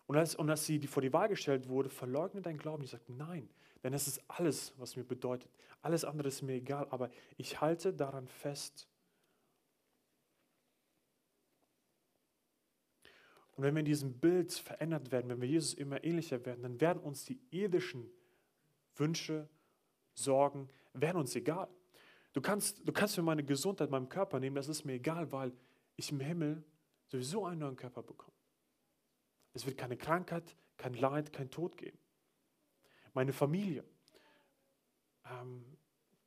Und 0.07 0.17
als, 0.17 0.35
und 0.35 0.51
als 0.51 0.67
sie 0.67 0.79
die 0.79 0.89
vor 0.89 1.01
die 1.01 1.13
Wahl 1.15 1.29
gestellt 1.29 1.69
wurde, 1.71 1.89
verleugne 1.89 2.43
dein 2.43 2.59
Glauben. 2.59 2.83
Ich 2.83 2.91
sagte, 2.91 3.15
nein, 3.15 3.49
denn 3.87 3.95
es 3.95 4.09
ist 4.09 4.21
alles, 4.27 4.73
was 4.79 4.97
mir 4.97 5.05
bedeutet. 5.05 5.49
Alles 5.81 6.05
andere 6.05 6.27
ist 6.27 6.43
mir 6.43 6.55
egal, 6.55 6.89
aber 6.91 7.09
ich 7.37 7.61
halte 7.61 7.95
daran 7.95 8.27
fest. 8.27 8.89
Und 13.53 13.63
wenn 13.63 13.77
wir 13.77 13.79
in 13.79 13.87
diesem 13.87 14.19
Bild 14.19 14.53
verändert 14.53 15.13
werden, 15.13 15.29
wenn 15.29 15.41
wir 15.41 15.49
Jesus 15.49 15.73
immer 15.73 16.03
ähnlicher 16.03 16.45
werden, 16.45 16.65
dann 16.65 16.81
werden 16.81 17.01
uns 17.01 17.27
die 17.27 17.41
irdischen 17.53 18.11
Wünsche, 18.97 19.49
Sorgen, 20.15 20.69
werden 20.93 21.19
uns 21.19 21.37
egal. 21.37 21.69
Du 22.33 22.41
kannst, 22.41 22.89
du 22.89 22.93
kannst 22.93 23.17
mir 23.17 23.23
meine 23.23 23.45
Gesundheit, 23.45 23.89
meinem 23.89 24.09
Körper 24.09 24.41
nehmen, 24.41 24.57
das 24.57 24.67
ist 24.67 24.85
mir 24.85 24.95
egal, 24.95 25.31
weil 25.31 25.53
ich 25.95 26.11
im 26.11 26.19
Himmel 26.19 26.65
sowieso 27.07 27.45
einen 27.45 27.61
neuen 27.61 27.77
Körper 27.77 28.03
bekomme. 28.03 28.37
Es 29.53 29.65
wird 29.65 29.79
keine 29.79 29.97
Krankheit, 29.97 30.57
kein 30.77 30.95
Leid, 30.95 31.33
kein 31.33 31.53
Tod 31.53 31.77
geben. 31.77 32.01
Meine 33.17 33.33
Familie. 33.33 33.83
Ähm, 35.25 35.65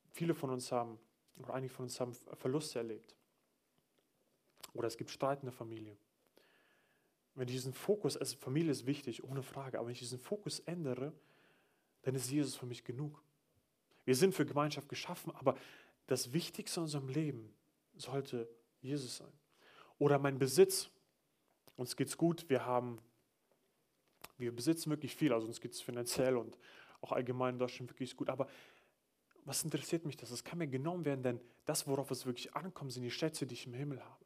viele 0.09 0.33
von 0.33 0.49
uns 0.49 0.71
haben, 0.71 0.97
oder 1.37 1.53
einige 1.53 1.71
von 1.71 1.83
uns 1.83 1.99
haben 1.99 2.15
Verluste 2.33 2.79
erlebt. 2.79 3.15
Oder 4.73 4.87
es 4.87 4.97
gibt 4.97 5.11
Streit 5.11 5.41
in 5.41 5.45
der 5.45 5.53
Familie. 5.53 5.95
Wenn 7.35 7.47
ich 7.47 7.53
diesen 7.53 7.73
Fokus, 7.73 8.17
also 8.17 8.35
Familie 8.37 8.71
ist 8.71 8.87
wichtig, 8.87 9.23
ohne 9.23 9.43
Frage, 9.43 9.77
aber 9.77 9.85
wenn 9.85 9.93
ich 9.93 9.99
diesen 9.99 10.17
Fokus 10.17 10.61
ändere, 10.61 11.13
dann 12.01 12.15
ist 12.15 12.31
Jesus 12.31 12.55
für 12.55 12.65
mich 12.65 12.83
genug. 12.83 13.21
Wir 14.05 14.15
sind 14.15 14.33
für 14.33 14.47
Gemeinschaft 14.47 14.89
geschaffen, 14.89 15.31
aber 15.35 15.55
das 16.07 16.33
Wichtigste 16.33 16.79
in 16.79 16.85
unserem 16.85 17.07
Leben 17.07 17.53
sollte 17.97 18.49
Jesus 18.81 19.17
sein. 19.17 19.31
Oder 19.99 20.17
mein 20.17 20.39
Besitz. 20.39 20.89
Uns 21.75 21.95
geht 21.95 22.07
es 22.07 22.17
gut, 22.17 22.49
wir 22.49 22.65
haben, 22.65 22.99
wir 24.39 24.55
besitzen 24.55 24.89
wirklich 24.89 25.15
viel, 25.15 25.31
also 25.31 25.45
uns 25.45 25.61
geht 25.61 25.73
es 25.73 25.81
finanziell 25.81 26.35
und 26.35 26.57
auch 27.01 27.11
allgemein 27.11 27.55
in 27.55 27.59
Deutschland 27.59 27.91
wirklich 27.91 28.15
gut. 28.15 28.29
Aber 28.29 28.47
was 29.45 29.63
interessiert 29.63 30.05
mich 30.05 30.17
das? 30.17 30.29
Das 30.29 30.43
kann 30.43 30.59
mir 30.59 30.67
genommen 30.67 31.05
werden, 31.05 31.23
denn 31.23 31.41
das, 31.65 31.87
worauf 31.87 32.11
es 32.11 32.25
wirklich 32.25 32.53
ankommt, 32.55 32.91
sind 32.91 33.03
die 33.03 33.11
Schätze, 33.11 33.45
die 33.47 33.53
ich 33.53 33.65
im 33.65 33.73
Himmel 33.73 34.03
habe. 34.03 34.25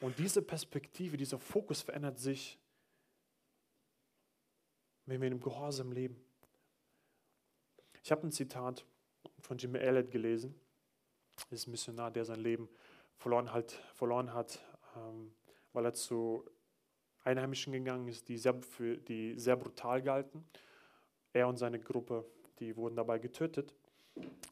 Und 0.00 0.18
diese 0.18 0.40
Perspektive, 0.42 1.16
dieser 1.16 1.38
Fokus 1.38 1.82
verändert 1.82 2.18
sich, 2.18 2.58
wenn 5.06 5.20
wir 5.20 5.28
in 5.28 5.34
einem 5.34 5.42
Gehorsam 5.42 5.92
leben. 5.92 6.16
Ich 8.02 8.10
habe 8.10 8.26
ein 8.26 8.32
Zitat 8.32 8.84
von 9.40 9.58
Jimmy 9.58 9.78
Elliott 9.78 10.10
gelesen. 10.10 10.54
Das 11.36 11.60
ist 11.60 11.66
ein 11.66 11.72
Missionar, 11.72 12.10
der 12.10 12.24
sein 12.24 12.40
Leben 12.40 12.68
verloren 13.18 13.52
hat, 13.52 13.72
verloren 13.94 14.32
hat 14.32 14.60
ähm, 14.96 15.32
weil 15.72 15.84
er 15.84 15.94
zu 15.94 16.44
Einheimischen 17.22 17.72
gegangen 17.72 18.08
ist, 18.08 18.28
die 18.28 18.38
sehr, 18.38 18.54
für, 18.62 18.96
die 18.96 19.38
sehr 19.38 19.56
brutal 19.56 20.02
galten. 20.02 20.44
Er 21.32 21.48
und 21.48 21.56
seine 21.56 21.78
Gruppe, 21.78 22.24
die 22.58 22.76
wurden 22.76 22.96
dabei 22.96 23.18
getötet, 23.18 23.74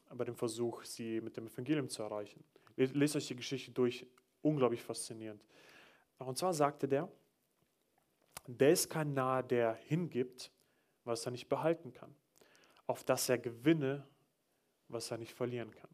bei 0.09 0.23
dem 0.23 0.35
Versuch, 0.35 0.83
sie 0.83 1.21
mit 1.21 1.37
dem 1.37 1.47
Evangelium 1.47 1.89
zu 1.89 2.03
erreichen. 2.03 2.43
Lest 2.75 3.15
euch 3.15 3.27
die 3.27 3.35
Geschichte 3.35 3.71
durch, 3.71 4.05
unglaublich 4.41 4.81
faszinierend. 4.81 5.43
Und 6.17 6.37
zwar 6.37 6.53
sagte 6.53 6.87
der, 6.87 7.09
der 8.47 8.71
ist 8.71 8.89
kein 8.89 9.13
Nahe, 9.13 9.43
der 9.43 9.73
hingibt, 9.75 10.51
was 11.03 11.25
er 11.25 11.31
nicht 11.31 11.49
behalten 11.49 11.93
kann, 11.93 12.15
auf 12.87 13.03
das 13.03 13.29
er 13.29 13.37
gewinne, 13.37 14.07
was 14.87 15.11
er 15.11 15.17
nicht 15.17 15.33
verlieren 15.33 15.71
kann. 15.71 15.89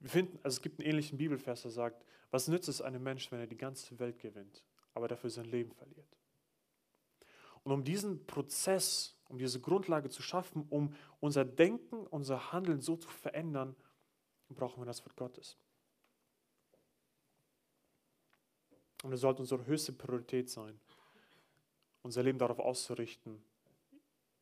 Wir 0.00 0.10
finden, 0.10 0.38
also 0.42 0.56
es 0.56 0.62
gibt 0.62 0.80
einen 0.80 0.88
ähnlichen 0.88 1.18
Bibelvers, 1.18 1.62
der 1.62 1.70
sagt, 1.70 2.04
was 2.30 2.48
nützt 2.48 2.68
es 2.68 2.80
einem 2.80 3.02
Menschen, 3.02 3.32
wenn 3.32 3.40
er 3.40 3.46
die 3.46 3.56
ganze 3.56 3.98
Welt 3.98 4.18
gewinnt, 4.18 4.62
aber 4.94 5.08
dafür 5.08 5.30
sein 5.30 5.46
Leben 5.46 5.72
verliert? 5.72 6.16
Und 7.64 7.72
um 7.72 7.84
diesen 7.84 8.26
Prozess, 8.26 9.17
um 9.28 9.38
diese 9.38 9.60
Grundlage 9.60 10.08
zu 10.08 10.22
schaffen, 10.22 10.66
um 10.70 10.94
unser 11.20 11.44
Denken, 11.44 12.06
unser 12.06 12.52
Handeln 12.52 12.80
so 12.80 12.96
zu 12.96 13.08
verändern, 13.08 13.76
brauchen 14.48 14.80
wir 14.80 14.86
das 14.86 15.04
Wort 15.04 15.16
Gottes. 15.16 15.56
Und 19.02 19.12
es 19.12 19.20
sollte 19.20 19.42
unsere 19.42 19.66
höchste 19.66 19.92
Priorität 19.92 20.48
sein, 20.50 20.80
unser 22.02 22.22
Leben 22.22 22.38
darauf 22.38 22.58
auszurichten, 22.58 23.42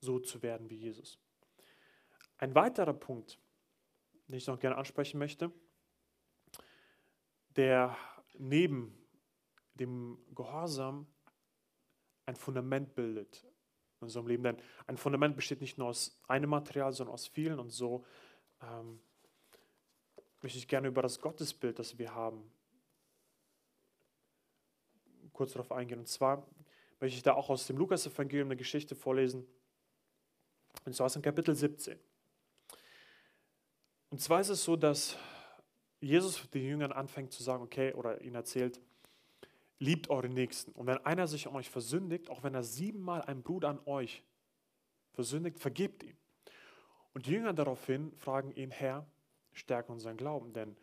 so 0.01 0.21
zu 0.21 0.43
werden 0.43 0.71
wie 0.71 0.77
Jesus. 0.77 1.19
Ein 2.39 2.55
weiterer 2.55 2.95
Punkt, 2.95 3.39
den 4.29 4.37
ich 4.37 4.47
noch 4.47 4.59
gerne 4.59 4.77
ansprechen 4.77 5.19
möchte, 5.19 5.53
der 7.57 7.97
neben 8.39 8.97
dem 9.75 10.19
Gehorsam 10.35 11.07
ein 12.25 12.37
Fundament 12.37 12.95
bildet 12.95 13.45
in 14.01 14.05
unserem 14.05 14.27
Leben. 14.27 14.43
Denn 14.43 14.57
ein 14.87 14.97
Fundament 14.97 15.37
besteht 15.37 15.61
nicht 15.61 15.79
nur 15.79 15.89
aus 15.89 16.19
einem 16.29 16.51
Material, 16.51 16.93
sondern 16.93 17.15
aus 17.15 17.27
vielen. 17.27 17.59
Und 17.59 17.71
so 17.71 18.05
ähm, 18.63 19.01
möchte 20.43 20.59
ich 20.59 20.69
gerne 20.69 20.89
über 20.89 21.03
das 21.03 21.21
Gottesbild, 21.21 21.79
das 21.79 21.99
wir 21.99 22.15
haben, 22.15 22.51
kurz 25.33 25.53
darauf 25.53 25.73
eingehen. 25.73 25.99
Und 25.99 26.09
zwar 26.09 26.47
möchte 27.01 27.17
ich 27.17 27.23
da 27.23 27.35
auch 27.35 27.51
aus 27.51 27.67
dem 27.67 27.77
Lukas-Evangelium 27.77 28.49
eine 28.49 28.57
Geschichte 28.57 28.95
vorlesen. 28.95 29.47
Und 30.85 30.95
zwar 30.95 31.07
aus 31.07 31.15
dem 31.15 31.23
Kapitel 31.23 31.55
17. 31.55 31.99
Und 34.11 34.21
zwar 34.21 34.41
ist 34.41 34.49
es 34.49 34.63
so, 34.63 34.77
dass 34.77 35.17
Jesus 36.01 36.49
den 36.51 36.65
Jüngern 36.65 36.93
anfängt 36.93 37.33
zu 37.33 37.43
sagen, 37.43 37.63
okay, 37.63 37.93
oder 37.95 38.21
ihnen 38.21 38.35
erzählt, 38.35 38.81
liebt 39.79 40.11
eure 40.11 40.29
Nächsten. 40.29 40.73
Und 40.73 40.87
wenn 40.87 40.99
einer 40.99 41.27
sich 41.27 41.47
an 41.47 41.55
euch 41.55 41.71
versündigt, 41.71 42.31
auch 42.31 42.43
wenn 42.43 42.55
er 42.55 42.63
siebenmal 42.63 43.23
ein 43.23 43.43
Bruder 43.43 43.69
an 43.69 43.81
euch 43.87 44.23
versündigt, 45.13 45.59
vergebt 45.59 46.03
ihm. 46.03 46.17
Und 47.13 47.27
die 47.27 47.33
Jünger 47.33 47.53
daraufhin 47.53 48.13
fragen 48.17 48.53
ihn, 48.53 48.71
Herr, 48.71 49.07
stärke 49.53 49.93
unseren 49.93 50.17
Glauben. 50.17 50.53
Denn 50.53 50.77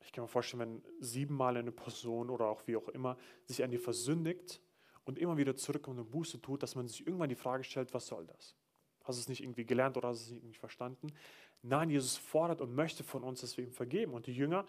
ich 0.00 0.12
kann 0.12 0.24
mir 0.24 0.28
vorstellen, 0.28 0.60
wenn 0.60 0.82
siebenmal 1.00 1.56
eine 1.56 1.72
Person 1.72 2.30
oder 2.30 2.46
auch 2.46 2.66
wie 2.66 2.76
auch 2.76 2.88
immer 2.88 3.16
sich 3.44 3.62
an 3.62 3.70
dir 3.70 3.80
versündigt 3.80 4.60
und 5.04 5.18
immer 5.18 5.36
wieder 5.36 5.54
zurückkommt 5.54 5.98
und 5.98 6.10
Buße 6.10 6.40
tut, 6.40 6.62
dass 6.62 6.74
man 6.74 6.88
sich 6.88 7.06
irgendwann 7.06 7.28
die 7.28 7.34
Frage 7.34 7.64
stellt, 7.64 7.92
was 7.94 8.06
soll 8.06 8.26
das? 8.26 8.56
Hast 9.04 9.18
du 9.18 9.20
es 9.20 9.28
nicht 9.28 9.42
irgendwie 9.42 9.64
gelernt 9.64 9.96
oder 9.96 10.08
hast 10.08 10.30
du 10.30 10.36
es 10.36 10.42
nicht 10.42 10.58
verstanden? 10.58 11.08
Nein, 11.62 11.90
Jesus 11.90 12.16
fordert 12.16 12.60
und 12.60 12.74
möchte 12.74 13.04
von 13.04 13.22
uns, 13.22 13.40
dass 13.40 13.56
wir 13.56 13.64
ihm 13.64 13.72
vergeben. 13.72 14.14
Und 14.14 14.26
die 14.26 14.32
Jünger 14.32 14.64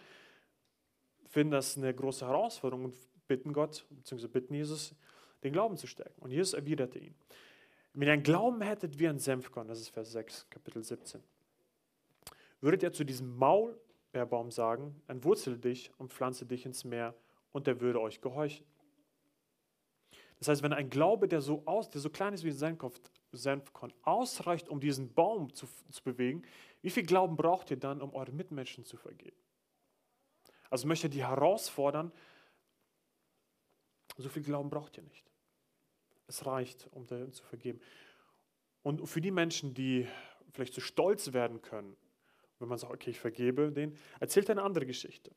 finden 1.28 1.52
das 1.52 1.76
eine 1.76 1.94
große 1.94 2.26
Herausforderung 2.26 2.86
und 2.86 2.94
bitten 3.26 3.52
Gott, 3.52 3.86
beziehungsweise 3.90 4.28
bitten 4.28 4.54
Jesus, 4.54 4.94
den 5.42 5.52
Glauben 5.52 5.76
zu 5.76 5.86
stärken. 5.86 6.20
Und 6.22 6.30
Jesus 6.30 6.54
erwiderte 6.54 6.98
ihn. 6.98 7.14
Wenn 7.92 8.08
ihr 8.08 8.14
einen 8.14 8.22
Glauben 8.22 8.60
hättet 8.60 8.98
wie 8.98 9.06
ein 9.06 9.18
Senfkorn, 9.18 9.68
das 9.68 9.80
ist 9.80 9.90
Vers 9.90 10.12
6, 10.12 10.50
Kapitel 10.50 10.82
17, 10.82 11.22
würdet 12.60 12.82
ihr 12.82 12.92
zu 12.92 13.04
diesem 13.04 13.36
Maulbeerbaum 13.36 14.50
sagen, 14.50 15.00
entwurzele 15.06 15.58
dich 15.58 15.92
und 15.98 16.12
pflanze 16.12 16.44
dich 16.44 16.66
ins 16.66 16.84
Meer 16.84 17.14
und 17.52 17.68
er 17.68 17.80
würde 17.80 18.00
euch 18.00 18.20
gehorchen. 18.20 18.66
Das 20.38 20.48
heißt, 20.48 20.62
wenn 20.62 20.72
ein 20.72 20.90
Glaube, 20.90 21.28
der 21.28 21.40
so, 21.40 21.62
aus, 21.66 21.88
der 21.88 22.00
so 22.00 22.10
klein 22.10 22.34
ist 22.34 22.44
wie 22.44 22.50
ein 22.50 22.80
Senfkorn, 23.32 23.92
ausreicht, 24.02 24.68
um 24.68 24.80
diesen 24.80 25.12
Baum 25.14 25.54
zu, 25.54 25.66
zu 25.90 26.02
bewegen, 26.02 26.42
wie 26.82 26.90
viel 26.90 27.04
Glauben 27.04 27.36
braucht 27.36 27.70
ihr 27.70 27.78
dann, 27.78 28.02
um 28.02 28.12
eure 28.12 28.32
Mitmenschen 28.32 28.84
zu 28.84 28.96
vergeben? 28.96 29.36
Also 30.68 30.88
möchte 30.88 31.08
die 31.08 31.24
herausfordern, 31.24 32.12
so 34.22 34.28
viel 34.28 34.42
Glauben 34.42 34.70
braucht 34.70 34.96
ihr 34.96 35.02
nicht. 35.02 35.30
Es 36.26 36.46
reicht, 36.46 36.88
um 36.92 37.06
zu 37.06 37.44
vergeben. 37.44 37.80
Und 38.82 39.06
für 39.08 39.20
die 39.20 39.30
Menschen, 39.30 39.74
die 39.74 40.06
vielleicht 40.52 40.74
zu 40.74 40.80
so 40.80 40.86
stolz 40.86 41.32
werden 41.32 41.62
können, 41.62 41.96
wenn 42.58 42.68
man 42.68 42.78
sagt, 42.78 42.92
okay, 42.92 43.10
ich 43.10 43.20
vergebe 43.20 43.72
den, 43.72 43.96
erzählt 44.20 44.48
eine 44.50 44.62
andere 44.62 44.86
Geschichte. 44.86 45.32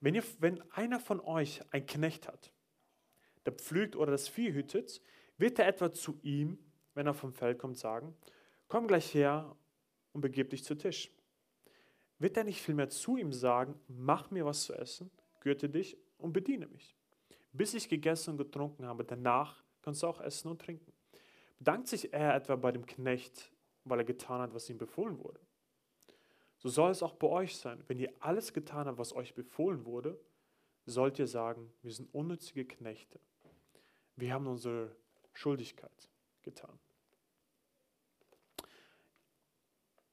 Wenn, 0.00 0.14
ihr, 0.14 0.24
wenn 0.38 0.60
einer 0.72 0.98
von 0.98 1.20
euch 1.20 1.60
ein 1.70 1.86
Knecht 1.86 2.26
hat, 2.26 2.52
der 3.46 3.52
pflügt 3.52 3.96
oder 3.96 4.10
das 4.10 4.28
Vieh 4.28 4.52
hütet, 4.52 5.00
wird 5.38 5.58
er 5.58 5.66
etwa 5.66 5.92
zu 5.92 6.18
ihm, 6.22 6.58
wenn 6.94 7.06
er 7.06 7.14
vom 7.14 7.32
Feld 7.32 7.58
kommt, 7.58 7.78
sagen, 7.78 8.16
komm 8.68 8.88
gleich 8.88 9.14
her 9.14 9.56
und 10.12 10.20
begib 10.20 10.50
dich 10.50 10.64
zu 10.64 10.74
Tisch. 10.74 11.10
Wird 12.18 12.36
er 12.36 12.44
nicht 12.44 12.60
vielmehr 12.60 12.88
zu 12.88 13.16
ihm 13.16 13.32
sagen, 13.32 13.80
mach 13.88 14.30
mir 14.30 14.44
was 14.44 14.64
zu 14.64 14.74
essen, 14.74 15.10
gürte 15.40 15.68
dich 15.68 15.96
und 16.18 16.32
bediene 16.32 16.66
mich. 16.66 16.96
Bis 17.52 17.74
ich 17.74 17.88
gegessen 17.88 18.30
und 18.30 18.38
getrunken 18.38 18.86
habe, 18.86 19.04
danach 19.04 19.62
kannst 19.82 20.02
du 20.02 20.06
auch 20.06 20.20
essen 20.20 20.48
und 20.48 20.60
trinken. 20.60 20.92
Bedankt 21.58 21.88
sich 21.88 22.12
er 22.12 22.34
etwa 22.34 22.56
bei 22.56 22.72
dem 22.72 22.86
Knecht, 22.86 23.52
weil 23.84 24.00
er 24.00 24.04
getan 24.04 24.40
hat, 24.40 24.54
was 24.54 24.68
ihm 24.70 24.78
befohlen 24.78 25.18
wurde. 25.18 25.40
so 26.58 26.68
soll 26.68 26.90
es 26.90 27.02
auch 27.02 27.14
bei 27.14 27.26
euch 27.26 27.56
sein. 27.56 27.82
Wenn 27.88 27.98
ihr 27.98 28.12
alles 28.20 28.52
getan 28.52 28.86
habt, 28.86 28.98
was 28.98 29.14
euch 29.14 29.34
befohlen 29.34 29.84
wurde, 29.84 30.18
sollt 30.86 31.18
ihr 31.18 31.26
sagen, 31.26 31.72
wir 31.82 31.92
sind 31.92 32.12
unnützige 32.14 32.64
Knechte. 32.64 33.20
Wir 34.16 34.32
haben 34.32 34.46
unsere 34.46 34.94
Schuldigkeit 35.32 36.08
getan. 36.42 36.78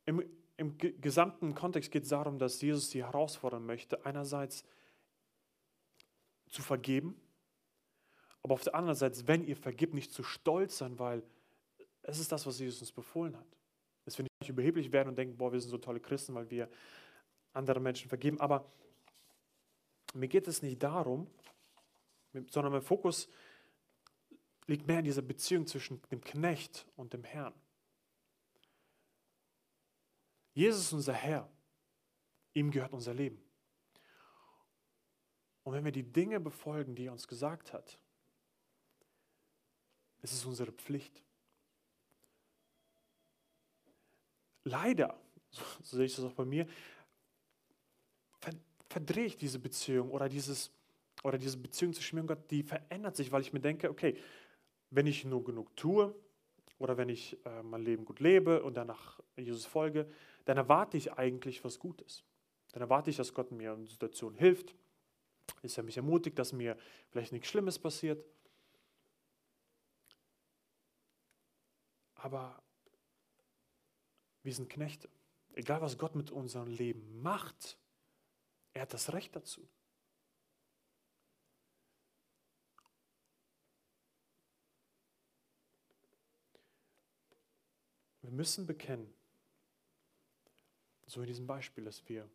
Im, 0.05 0.23
im 0.57 0.77
gesamten 0.77 1.53
Kontext 1.53 1.91
geht 1.91 2.03
es 2.03 2.09
darum, 2.09 2.39
dass 2.39 2.61
Jesus 2.61 2.89
sie 2.89 3.03
herausfordern 3.03 3.65
möchte, 3.65 4.05
einerseits 4.05 4.63
zu 6.49 6.61
vergeben, 6.61 7.19
aber 8.43 8.53
auf 8.53 8.63
der 8.63 8.75
anderen 8.75 8.95
Seite, 8.95 9.27
wenn 9.27 9.45
ihr 9.45 9.55
vergibt, 9.55 9.93
nicht 9.93 10.11
zu 10.11 10.23
stolz 10.23 10.77
sein, 10.77 10.97
weil 10.97 11.23
es 12.03 12.19
ist 12.19 12.31
das, 12.31 12.45
was 12.45 12.59
Jesus 12.59 12.81
uns 12.81 12.91
befohlen 12.91 13.37
hat. 13.37 13.45
Dass 14.05 14.17
wir 14.17 14.25
nicht 14.41 14.49
überheblich 14.49 14.91
werden 14.91 15.09
und 15.09 15.17
denken, 15.17 15.37
boah, 15.37 15.51
wir 15.51 15.59
sind 15.59 15.69
so 15.69 15.77
tolle 15.77 15.99
Christen, 15.99 16.33
weil 16.33 16.49
wir 16.49 16.69
anderen 17.53 17.83
Menschen 17.83 18.09
vergeben. 18.09 18.39
Aber 18.39 18.71
mir 20.13 20.27
geht 20.27 20.47
es 20.47 20.61
nicht 20.61 20.81
darum, 20.81 21.27
sondern 22.47 22.71
mein 22.71 22.81
Fokus 22.81 23.29
liegt 24.67 24.87
mehr 24.87 24.99
in 24.99 25.05
dieser 25.05 25.21
Beziehung 25.21 25.67
zwischen 25.67 26.01
dem 26.11 26.21
Knecht 26.21 26.87
und 26.95 27.13
dem 27.13 27.23
Herrn. 27.23 27.53
Jesus 30.53 30.81
ist 30.81 30.93
unser 30.93 31.13
Herr. 31.13 31.49
Ihm 32.53 32.71
gehört 32.71 32.93
unser 32.93 33.13
Leben. 33.13 33.41
Und 35.63 35.73
wenn 35.73 35.85
wir 35.85 35.91
die 35.91 36.03
Dinge 36.03 36.39
befolgen, 36.39 36.95
die 36.95 37.05
er 37.05 37.11
uns 37.11 37.27
gesagt 37.27 37.73
hat, 37.73 37.99
ist 40.21 40.33
es 40.33 40.45
unsere 40.45 40.71
Pflicht. 40.71 41.23
Leider, 44.63 45.19
so, 45.49 45.63
so 45.83 45.97
sehe 45.97 46.05
ich 46.05 46.15
das 46.15 46.25
auch 46.25 46.33
bei 46.33 46.45
mir, 46.45 46.67
verdrehe 48.89 49.25
ich 49.25 49.37
diese 49.37 49.59
Beziehung 49.59 50.11
oder, 50.11 50.27
dieses, 50.27 50.71
oder 51.23 51.37
diese 51.37 51.57
Beziehung 51.57 51.93
zwischen 51.93 52.15
mir 52.15 52.21
und 52.21 52.27
Gott, 52.27 52.51
die 52.51 52.63
verändert 52.63 53.15
sich, 53.15 53.31
weil 53.31 53.41
ich 53.41 53.53
mir 53.53 53.59
denke, 53.59 53.89
okay, 53.89 54.17
wenn 54.89 55.05
ich 55.07 55.23
nur 55.25 55.43
genug 55.43 55.75
tue 55.75 56.13
oder 56.79 56.97
wenn 56.97 57.09
ich 57.09 57.37
äh, 57.45 57.61
mein 57.61 57.83
Leben 57.83 58.05
gut 58.05 58.19
lebe 58.19 58.63
und 58.63 58.75
danach 58.75 59.19
Jesus 59.37 59.65
folge, 59.65 60.09
dann 60.45 60.57
erwarte 60.57 60.97
ich 60.97 61.13
eigentlich 61.13 61.63
was 61.63 61.77
Gutes. 61.77 62.23
Dann 62.71 62.81
erwarte 62.81 63.09
ich, 63.09 63.17
dass 63.17 63.33
Gott 63.33 63.51
mir 63.51 63.73
in 63.73 63.85
Situationen 63.85 64.37
hilft, 64.37 64.73
dass 65.61 65.77
er 65.77 65.83
mich 65.83 65.97
ermutigt, 65.97 66.39
dass 66.39 66.53
mir 66.53 66.77
vielleicht 67.09 67.31
nichts 67.31 67.47
Schlimmes 67.47 67.77
passiert. 67.77 68.23
Aber 72.21 72.61
wir 74.43 74.53
sind 74.53 74.69
Knechte. 74.69 75.09
Egal, 75.53 75.81
was 75.81 75.97
Gott 75.97 76.15
mit 76.15 76.31
unserem 76.31 76.67
Leben 76.67 77.21
macht, 77.21 77.77
er 78.73 78.83
hat 78.83 78.93
das 78.93 79.13
Recht 79.13 79.35
dazu. 79.35 79.67
Wir 88.21 88.31
müssen 88.31 88.67
bekennen, 88.67 89.11
so 91.07 91.21
in 91.21 91.27
diesem 91.27 91.47
Beispiel, 91.47 91.85
dass 91.85 92.07
wir 92.07 92.29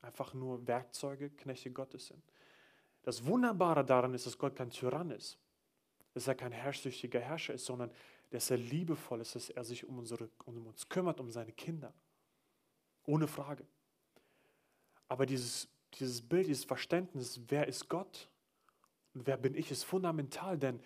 einfach 0.00 0.34
nur 0.34 0.66
Werkzeuge, 0.66 1.30
Knechte 1.30 1.70
Gottes 1.70 2.08
sind. 2.08 2.22
Das 3.02 3.24
Wunderbare 3.24 3.84
daran 3.84 4.14
ist, 4.14 4.26
dass 4.26 4.36
Gott 4.36 4.56
kein 4.56 4.70
Tyrann 4.70 5.10
ist, 5.10 5.38
dass 6.14 6.26
er 6.26 6.34
kein 6.34 6.52
herrschsüchtiger 6.52 7.20
Herrscher 7.20 7.54
ist, 7.54 7.64
sondern 7.64 7.92
dass 8.32 8.50
er 8.50 8.56
liebevoll 8.56 9.20
ist, 9.20 9.34
dass 9.34 9.50
er 9.50 9.62
sich 9.62 9.84
um, 9.84 9.98
unsere, 9.98 10.30
um 10.46 10.66
uns 10.66 10.88
kümmert, 10.88 11.20
um 11.20 11.30
seine 11.30 11.52
Kinder. 11.52 11.92
Ohne 13.04 13.28
Frage. 13.28 13.66
Aber 15.06 15.26
dieses, 15.26 15.68
dieses 15.94 16.22
Bild, 16.22 16.48
dieses 16.48 16.64
Verständnis, 16.64 17.40
wer 17.48 17.68
ist 17.68 17.90
Gott 17.90 18.30
und 19.12 19.26
wer 19.26 19.36
bin 19.36 19.54
ich, 19.54 19.70
ist 19.70 19.84
fundamental, 19.84 20.56
denn 20.56 20.80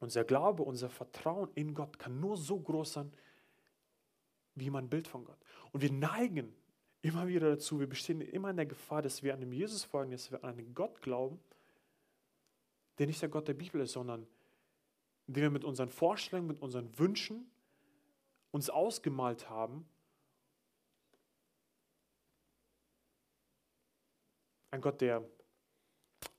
unser 0.00 0.24
Glaube, 0.24 0.62
unser 0.62 0.88
Vertrauen 0.88 1.50
in 1.54 1.74
Gott 1.74 1.98
kann 1.98 2.18
nur 2.18 2.38
so 2.38 2.58
groß 2.58 2.94
sein, 2.94 3.12
wie 4.54 4.70
mein 4.70 4.88
Bild 4.88 5.06
von 5.06 5.26
Gott. 5.26 5.38
Und 5.72 5.82
wir 5.82 5.92
neigen 5.92 6.54
immer 7.02 7.28
wieder 7.28 7.50
dazu, 7.50 7.78
wir 7.78 7.88
bestehen 7.88 8.22
immer 8.22 8.48
in 8.48 8.56
der 8.56 8.64
Gefahr, 8.64 9.02
dass 9.02 9.22
wir 9.22 9.34
einem 9.34 9.52
Jesus 9.52 9.84
folgen, 9.84 10.12
dass 10.12 10.30
wir 10.30 10.42
an 10.42 10.56
einen 10.56 10.74
Gott 10.74 11.02
glauben, 11.02 11.38
der 12.96 13.06
nicht 13.06 13.20
der 13.20 13.28
Gott 13.28 13.48
der 13.48 13.54
Bibel 13.54 13.82
ist, 13.82 13.92
sondern 13.92 14.26
den 15.28 15.42
wir 15.42 15.50
mit 15.50 15.64
unseren 15.64 15.88
Vorstellungen, 15.88 16.48
mit 16.48 16.60
unseren 16.60 16.98
Wünschen 16.98 17.50
uns 18.50 18.70
ausgemalt 18.70 19.48
haben. 19.48 19.88
Ein 24.70 24.80
Gott, 24.80 25.00
der 25.00 25.28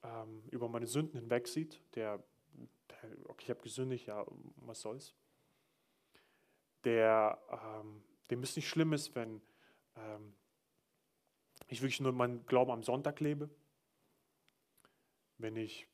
ähm, 0.03 0.43
über 0.51 0.67
meine 0.67 0.87
Sünden 0.87 1.19
hinwegsieht, 1.19 1.81
der 1.95 2.23
okay, 3.25 3.43
ich 3.43 3.49
habe 3.49 3.61
gesündigt, 3.61 4.07
ja, 4.07 4.25
was 4.57 4.81
soll's. 4.81 5.13
Der, 6.83 7.39
ähm, 7.51 8.03
dem 8.29 8.41
es 8.43 8.55
nicht 8.55 8.69
schlimm 8.69 8.93
ist, 8.93 9.15
wenn 9.15 9.41
ähm, 9.95 10.33
ich 11.67 11.81
wirklich 11.81 11.99
nur 11.99 12.11
meinen 12.11 12.45
Glauben 12.45 12.71
am 12.71 12.83
Sonntag 12.83 13.19
lebe. 13.19 13.49
Wenn 15.37 15.55
ich, 15.55 15.87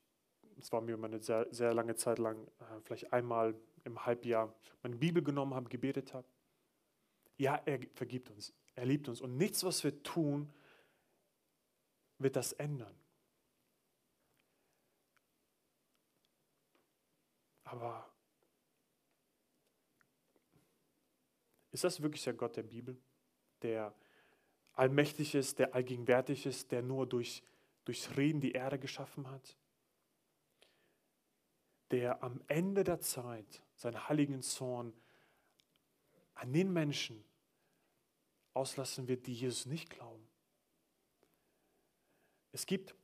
es 0.57 0.71
war 0.71 0.81
mir 0.81 1.01
eine 1.01 1.21
sehr, 1.21 1.47
sehr 1.51 1.73
lange 1.73 1.95
Zeit 1.95 2.19
lang, 2.19 2.47
äh, 2.59 2.81
vielleicht 2.83 3.11
einmal 3.11 3.55
im 3.83 4.05
Halbjahr 4.05 4.53
meine 4.83 4.95
Bibel 4.95 5.23
genommen 5.23 5.53
habe, 5.53 5.69
gebetet 5.69 6.13
habe. 6.13 6.27
Ja, 7.37 7.61
er 7.65 7.79
vergibt 7.93 8.29
uns, 8.29 8.53
er 8.75 8.85
liebt 8.85 9.07
uns. 9.09 9.21
Und 9.21 9.37
nichts, 9.37 9.63
was 9.63 9.83
wir 9.83 10.01
tun, 10.03 10.51
wird 12.17 12.35
das 12.35 12.53
ändern. 12.53 12.95
Aber 17.65 18.09
ist 21.71 21.83
das 21.83 22.01
wirklich 22.01 22.23
der 22.23 22.33
Gott 22.33 22.55
der 22.55 22.63
Bibel, 22.63 22.97
der 23.61 23.93
allmächtig 24.73 25.35
ist, 25.35 25.59
der 25.59 25.73
allgegenwärtig 25.73 26.45
ist, 26.45 26.71
der 26.71 26.81
nur 26.81 27.05
durch, 27.07 27.43
durchs 27.83 28.15
Reden 28.15 28.39
die 28.39 28.53
Erde 28.53 28.79
geschaffen 28.79 29.29
hat? 29.29 29.57
Der 31.91 32.23
am 32.23 32.41
Ende 32.47 32.83
der 32.83 32.99
Zeit 32.99 33.61
seinen 33.75 34.07
heiligen 34.09 34.41
Zorn 34.41 34.93
an 36.33 36.51
den 36.51 36.71
Menschen 36.71 37.23
auslassen 38.53 39.07
wird, 39.07 39.27
die 39.27 39.33
Jesus 39.33 39.65
nicht 39.65 39.89
glauben. 39.89 40.27
Es 42.51 42.65
gibt 42.65 42.95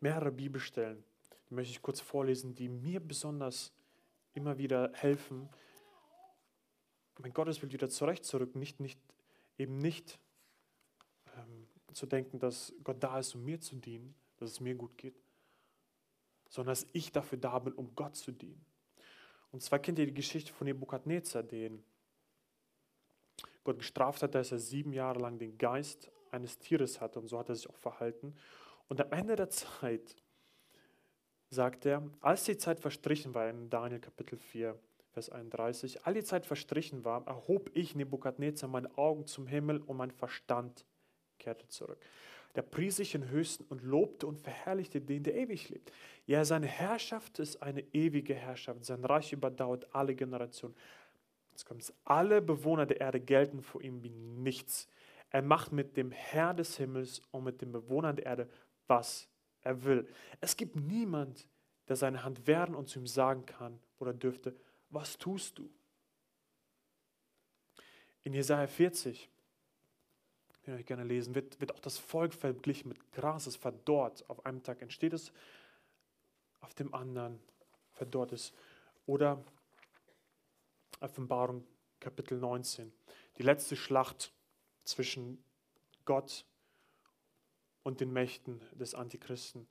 mehrere 0.00 0.30
Bibelstellen, 0.30 1.02
die 1.48 1.54
möchte 1.54 1.72
ich 1.72 1.82
kurz 1.82 2.00
vorlesen, 2.00 2.54
die 2.54 2.68
mir 2.68 3.00
besonders 3.00 3.72
immer 4.34 4.58
wieder 4.58 4.92
helfen, 4.94 5.48
mein 7.18 7.32
Gottesbild 7.32 7.72
wieder 7.72 7.88
zurechtzurücken, 7.88 8.58
nicht, 8.58 8.80
nicht, 8.80 9.00
eben 9.56 9.78
nicht 9.78 10.18
ähm, 11.36 11.66
zu 11.94 12.04
denken, 12.04 12.38
dass 12.38 12.74
Gott 12.84 13.02
da 13.02 13.18
ist, 13.18 13.34
um 13.34 13.44
mir 13.44 13.60
zu 13.60 13.76
dienen, 13.76 14.14
dass 14.36 14.50
es 14.50 14.60
mir 14.60 14.74
gut 14.74 14.98
geht, 14.98 15.16
sondern 16.56 16.72
dass 16.72 16.86
ich 16.94 17.12
dafür 17.12 17.36
da 17.36 17.58
bin, 17.58 17.74
um 17.74 17.94
Gott 17.94 18.16
zu 18.16 18.32
dienen. 18.32 18.64
Und 19.52 19.62
zwar 19.62 19.78
kennt 19.78 19.98
ihr 19.98 20.06
die 20.06 20.14
Geschichte 20.14 20.54
von 20.54 20.64
Nebukadnezar, 20.66 21.42
den 21.42 21.84
Gott 23.62 23.78
gestraft 23.78 24.22
hat, 24.22 24.34
dass 24.34 24.52
er 24.52 24.58
sieben 24.58 24.94
Jahre 24.94 25.20
lang 25.20 25.38
den 25.38 25.58
Geist 25.58 26.10
eines 26.30 26.58
Tieres 26.58 27.00
hatte 27.00 27.20
und 27.20 27.28
so 27.28 27.38
hat 27.38 27.50
er 27.50 27.54
sich 27.54 27.68
auch 27.68 27.76
verhalten. 27.76 28.34
Und 28.88 29.00
am 29.02 29.12
Ende 29.12 29.36
der 29.36 29.50
Zeit 29.50 30.16
sagt 31.50 31.84
er, 31.84 32.08
als 32.20 32.44
die 32.44 32.56
Zeit 32.56 32.80
verstrichen 32.80 33.34
war, 33.34 33.50
in 33.50 33.68
Daniel 33.68 34.00
Kapitel 34.00 34.38
4, 34.38 34.78
Vers 35.12 35.28
31, 35.28 36.06
all 36.06 36.14
die 36.14 36.24
Zeit 36.24 36.46
verstrichen 36.46 37.04
war, 37.04 37.26
erhob 37.26 37.70
ich 37.74 37.94
Nebukadnezar 37.94 38.68
meine 38.68 38.96
Augen 38.96 39.26
zum 39.26 39.46
Himmel 39.46 39.82
und 39.82 39.98
mein 39.98 40.10
Verstand 40.10 40.86
kehrte 41.38 41.68
zurück. 41.68 41.98
Der 42.56 42.62
pries 42.62 42.96
sich 42.96 43.14
in 43.14 43.28
Höchsten 43.28 43.64
und 43.64 43.82
lobte 43.82 44.26
und 44.26 44.40
verherrlichte 44.40 45.00
den, 45.00 45.22
der 45.22 45.36
ewig 45.36 45.68
lebt. 45.68 45.92
Ja, 46.24 46.44
seine 46.44 46.66
Herrschaft 46.66 47.38
ist 47.38 47.62
eine 47.62 47.82
ewige 47.92 48.34
Herrschaft. 48.34 48.84
Sein 48.84 49.04
Reich 49.04 49.32
überdauert 49.32 49.94
alle 49.94 50.14
Generationen. 50.14 50.74
Jetzt 51.52 51.66
kommt 51.66 51.82
es. 51.82 51.94
Alle 52.04 52.40
Bewohner 52.40 52.86
der 52.86 53.00
Erde 53.00 53.20
gelten 53.20 53.60
vor 53.60 53.82
ihm 53.82 54.02
wie 54.02 54.10
nichts. 54.10 54.88
Er 55.30 55.42
macht 55.42 55.70
mit 55.72 55.98
dem 55.98 56.10
Herr 56.10 56.54
des 56.54 56.78
Himmels 56.78 57.20
und 57.30 57.44
mit 57.44 57.60
den 57.60 57.72
Bewohnern 57.72 58.16
der 58.16 58.26
Erde, 58.26 58.48
was 58.86 59.28
er 59.60 59.84
will. 59.84 60.08
Es 60.40 60.56
gibt 60.56 60.76
niemand, 60.76 61.46
der 61.88 61.96
seine 61.96 62.24
Hand 62.24 62.46
wehren 62.46 62.74
und 62.74 62.88
zu 62.88 63.00
ihm 63.00 63.06
sagen 63.06 63.44
kann 63.44 63.78
oder 63.98 64.14
dürfte, 64.14 64.56
was 64.88 65.18
tust 65.18 65.58
du? 65.58 65.68
In 68.22 68.32
Jesaja 68.32 68.66
40, 68.66 69.28
den 70.66 70.78
ich 70.78 70.86
gerne 70.86 71.04
lesen, 71.04 71.34
wird, 71.34 71.60
wird 71.60 71.74
auch 71.74 71.80
das 71.80 71.98
Volk 71.98 72.34
verglichen 72.34 72.88
mit 72.88 73.12
Gras, 73.12 73.46
es 73.46 73.56
verdorrt. 73.56 74.28
Auf 74.28 74.44
einem 74.44 74.62
Tag 74.62 74.82
entsteht 74.82 75.12
es, 75.12 75.32
auf 76.60 76.74
dem 76.74 76.94
anderen 76.94 77.40
verdorrt 77.92 78.32
es. 78.32 78.52
Oder 79.06 79.42
Offenbarung 81.00 81.64
Kapitel 82.00 82.38
19. 82.38 82.92
die 83.38 83.42
letzte 83.42 83.76
Schlacht 83.76 84.32
zwischen 84.84 85.42
Gott 86.04 86.44
und 87.82 88.00
den 88.00 88.12
Mächten 88.12 88.60
des 88.72 88.94
Antichristen. 88.94 89.68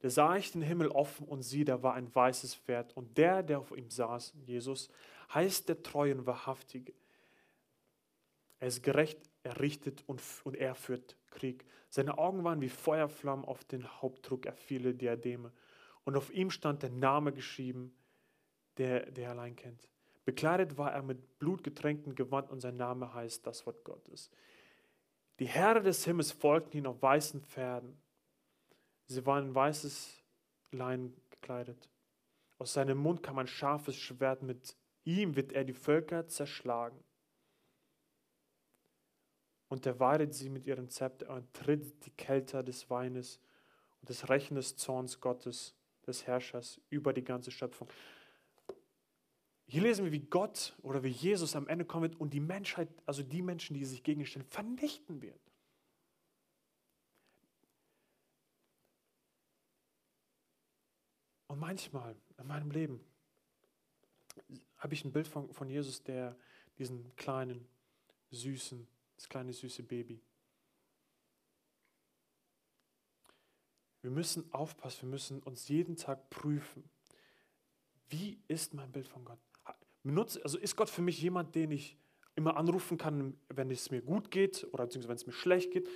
Da 0.00 0.10
sah 0.10 0.36
ich 0.36 0.52
den 0.52 0.62
Himmel 0.62 0.88
offen 0.88 1.26
und 1.26 1.42
sieh, 1.42 1.64
da 1.64 1.82
war 1.82 1.94
ein 1.94 2.14
weißes 2.14 2.54
Pferd. 2.54 2.96
Und 2.96 3.16
der, 3.16 3.42
der 3.42 3.58
auf 3.60 3.76
ihm 3.76 3.90
saß, 3.90 4.34
Jesus, 4.44 4.90
heißt 5.34 5.68
der 5.68 5.82
Treue 5.82 6.14
und 6.14 6.26
Wahrhaftige. 6.26 6.92
Er 8.58 8.68
ist 8.68 8.82
gerecht, 8.82 9.18
er 9.46 9.60
richtet 9.60 10.02
und, 10.06 10.20
und 10.44 10.56
er 10.56 10.74
führt 10.74 11.16
Krieg. 11.30 11.64
Seine 11.88 12.18
Augen 12.18 12.44
waren 12.44 12.60
wie 12.60 12.68
Feuerflammen, 12.68 13.44
auf 13.44 13.64
den 13.64 13.86
Hauptdruck 14.02 14.44
er 14.44 14.54
viele 14.54 14.94
Diademe. 14.94 15.52
Und 16.04 16.16
auf 16.16 16.32
ihm 16.32 16.50
stand 16.50 16.82
der 16.82 16.90
Name 16.90 17.32
geschrieben, 17.32 17.96
der, 18.76 19.10
der 19.10 19.30
allein 19.30 19.56
kennt. 19.56 19.88
Bekleidet 20.24 20.76
war 20.76 20.92
er 20.92 21.02
mit 21.02 21.38
blutgetränktem 21.38 22.16
Gewand 22.16 22.50
und 22.50 22.60
sein 22.60 22.76
Name 22.76 23.14
heißt 23.14 23.46
das 23.46 23.64
Wort 23.64 23.84
Gottes. 23.84 24.30
Die 25.38 25.46
Herren 25.46 25.84
des 25.84 26.04
Himmels 26.04 26.32
folgten 26.32 26.78
ihm 26.78 26.86
auf 26.86 27.00
weißen 27.00 27.42
Pferden. 27.42 27.96
Sie 29.06 29.24
waren 29.24 29.48
in 29.48 29.54
weißes 29.54 30.24
Lein 30.72 31.14
gekleidet. 31.30 31.88
Aus 32.58 32.72
seinem 32.72 32.98
Mund 32.98 33.22
kam 33.22 33.38
ein 33.38 33.46
scharfes 33.46 33.96
Schwert, 33.96 34.42
mit 34.42 34.76
ihm 35.04 35.36
wird 35.36 35.52
er 35.52 35.64
die 35.64 35.74
Völker 35.74 36.26
zerschlagen. 36.26 36.98
Und 39.68 39.84
er 39.86 39.98
weidet 39.98 40.34
sie 40.34 40.48
mit 40.48 40.66
ihrem 40.66 40.88
Zepter 40.88 41.34
und 41.34 41.52
tritt 41.52 42.06
die 42.06 42.10
Kälte 42.10 42.62
des 42.62 42.88
Weines 42.88 43.40
und 44.00 44.08
des 44.08 44.28
Rechen 44.28 44.54
des 44.54 44.76
Zorns 44.76 45.20
Gottes, 45.20 45.74
des 46.06 46.26
Herrschers, 46.26 46.80
über 46.88 47.12
die 47.12 47.24
ganze 47.24 47.50
Schöpfung. 47.50 47.88
Hier 49.68 49.82
lesen 49.82 50.04
wir, 50.04 50.12
wie 50.12 50.20
Gott 50.20 50.76
oder 50.82 51.02
wie 51.02 51.08
Jesus 51.08 51.56
am 51.56 51.66
Ende 51.66 51.84
kommen 51.84 52.04
wird 52.04 52.20
und 52.20 52.32
die 52.32 52.40
Menschheit, 52.40 52.88
also 53.04 53.24
die 53.24 53.42
Menschen, 53.42 53.74
die 53.74 53.84
sich 53.84 54.04
gegenstellen, 54.04 54.46
vernichten 54.46 55.20
wird. 55.20 55.40
Und 61.48 61.58
manchmal 61.58 62.14
in 62.38 62.46
meinem 62.46 62.70
Leben 62.70 63.00
habe 64.78 64.94
ich 64.94 65.04
ein 65.04 65.12
Bild 65.12 65.26
von, 65.26 65.52
von 65.52 65.68
Jesus, 65.68 66.02
der 66.04 66.36
diesen 66.78 67.14
kleinen, 67.16 67.66
süßen, 68.30 68.86
das 69.16 69.28
kleine, 69.28 69.52
süße 69.52 69.82
Baby. 69.82 70.20
Wir 74.02 74.10
müssen 74.10 74.52
aufpassen, 74.52 75.02
wir 75.02 75.08
müssen 75.08 75.42
uns 75.42 75.68
jeden 75.68 75.96
Tag 75.96 76.30
prüfen. 76.30 76.88
Wie 78.08 78.40
ist 78.46 78.72
mein 78.72 78.92
Bild 78.92 79.08
von 79.08 79.24
Gott? 79.24 79.38
also 80.44 80.58
ist 80.58 80.76
Gott 80.76 80.88
für 80.88 81.02
mich 81.02 81.20
jemand, 81.20 81.56
den 81.56 81.72
ich 81.72 81.98
immer 82.36 82.56
anrufen 82.56 82.96
kann, 82.98 83.36
wenn 83.48 83.70
es 83.72 83.90
mir 83.90 84.02
gut 84.02 84.30
geht 84.30 84.64
oder 84.72 84.84
beziehungsweise 84.84 85.08
wenn 85.08 85.16
es 85.16 85.26
mir 85.26 85.32
schlecht 85.32 85.72
geht, 85.72 85.88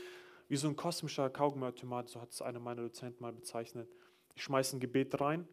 wie 0.49 0.57
so 0.57 0.67
ein 0.67 0.75
kosmischer 0.75 1.31
Kaugummiautomat, 1.31 2.09
so 2.09 2.21
hat 2.21 2.33
es 2.33 2.43
einer 2.43 2.59
meiner 2.59 2.83
Dozenten 2.83 3.23
mal 3.23 3.33
bezeichnet. 3.33 3.89
Ich 4.35 4.43
schmeiße 4.43 4.77
ein 4.77 4.81
Gebet 4.81 5.21
rein 5.21 5.47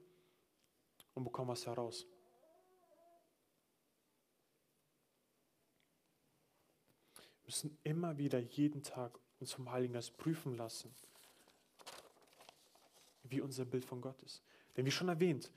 und 1.14 1.24
bekomme 1.24 1.52
was 1.52 1.68
heraus. 1.68 2.08
Müssen 7.48 7.78
immer 7.84 8.18
wieder 8.18 8.40
jeden 8.40 8.84
Tag 8.84 9.18
uns 9.40 9.54
vom 9.54 9.72
Heiligen 9.72 9.94
Geist 9.94 10.16
prüfen 10.18 10.56
lassen, 10.56 10.94
wie 13.24 13.42
unser 13.42 13.66
Bild 13.66 13.86
von 13.86 14.02
Gott 14.02 14.22
ist. 14.22 14.44
Denn 14.76 14.86
wie 14.86 14.92
schon 14.92 15.10
erwähnt, 15.10 15.52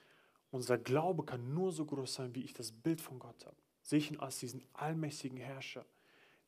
unser 0.50 0.78
Glaube 0.78 1.24
kann 1.24 1.52
nur 1.52 1.72
so 1.72 1.84
groß 1.84 2.14
sein, 2.14 2.34
wie 2.34 2.42
ich 2.42 2.54
das 2.54 2.72
Bild 2.72 3.00
von 3.00 3.18
Gott 3.18 3.44
habe. 3.44 3.56
Sehe 3.82 3.98
ich 3.98 4.10
ihn 4.10 4.20
als 4.20 4.38
diesen 4.38 4.62
allmächtigen 4.72 5.38
Herrscher, 5.38 5.84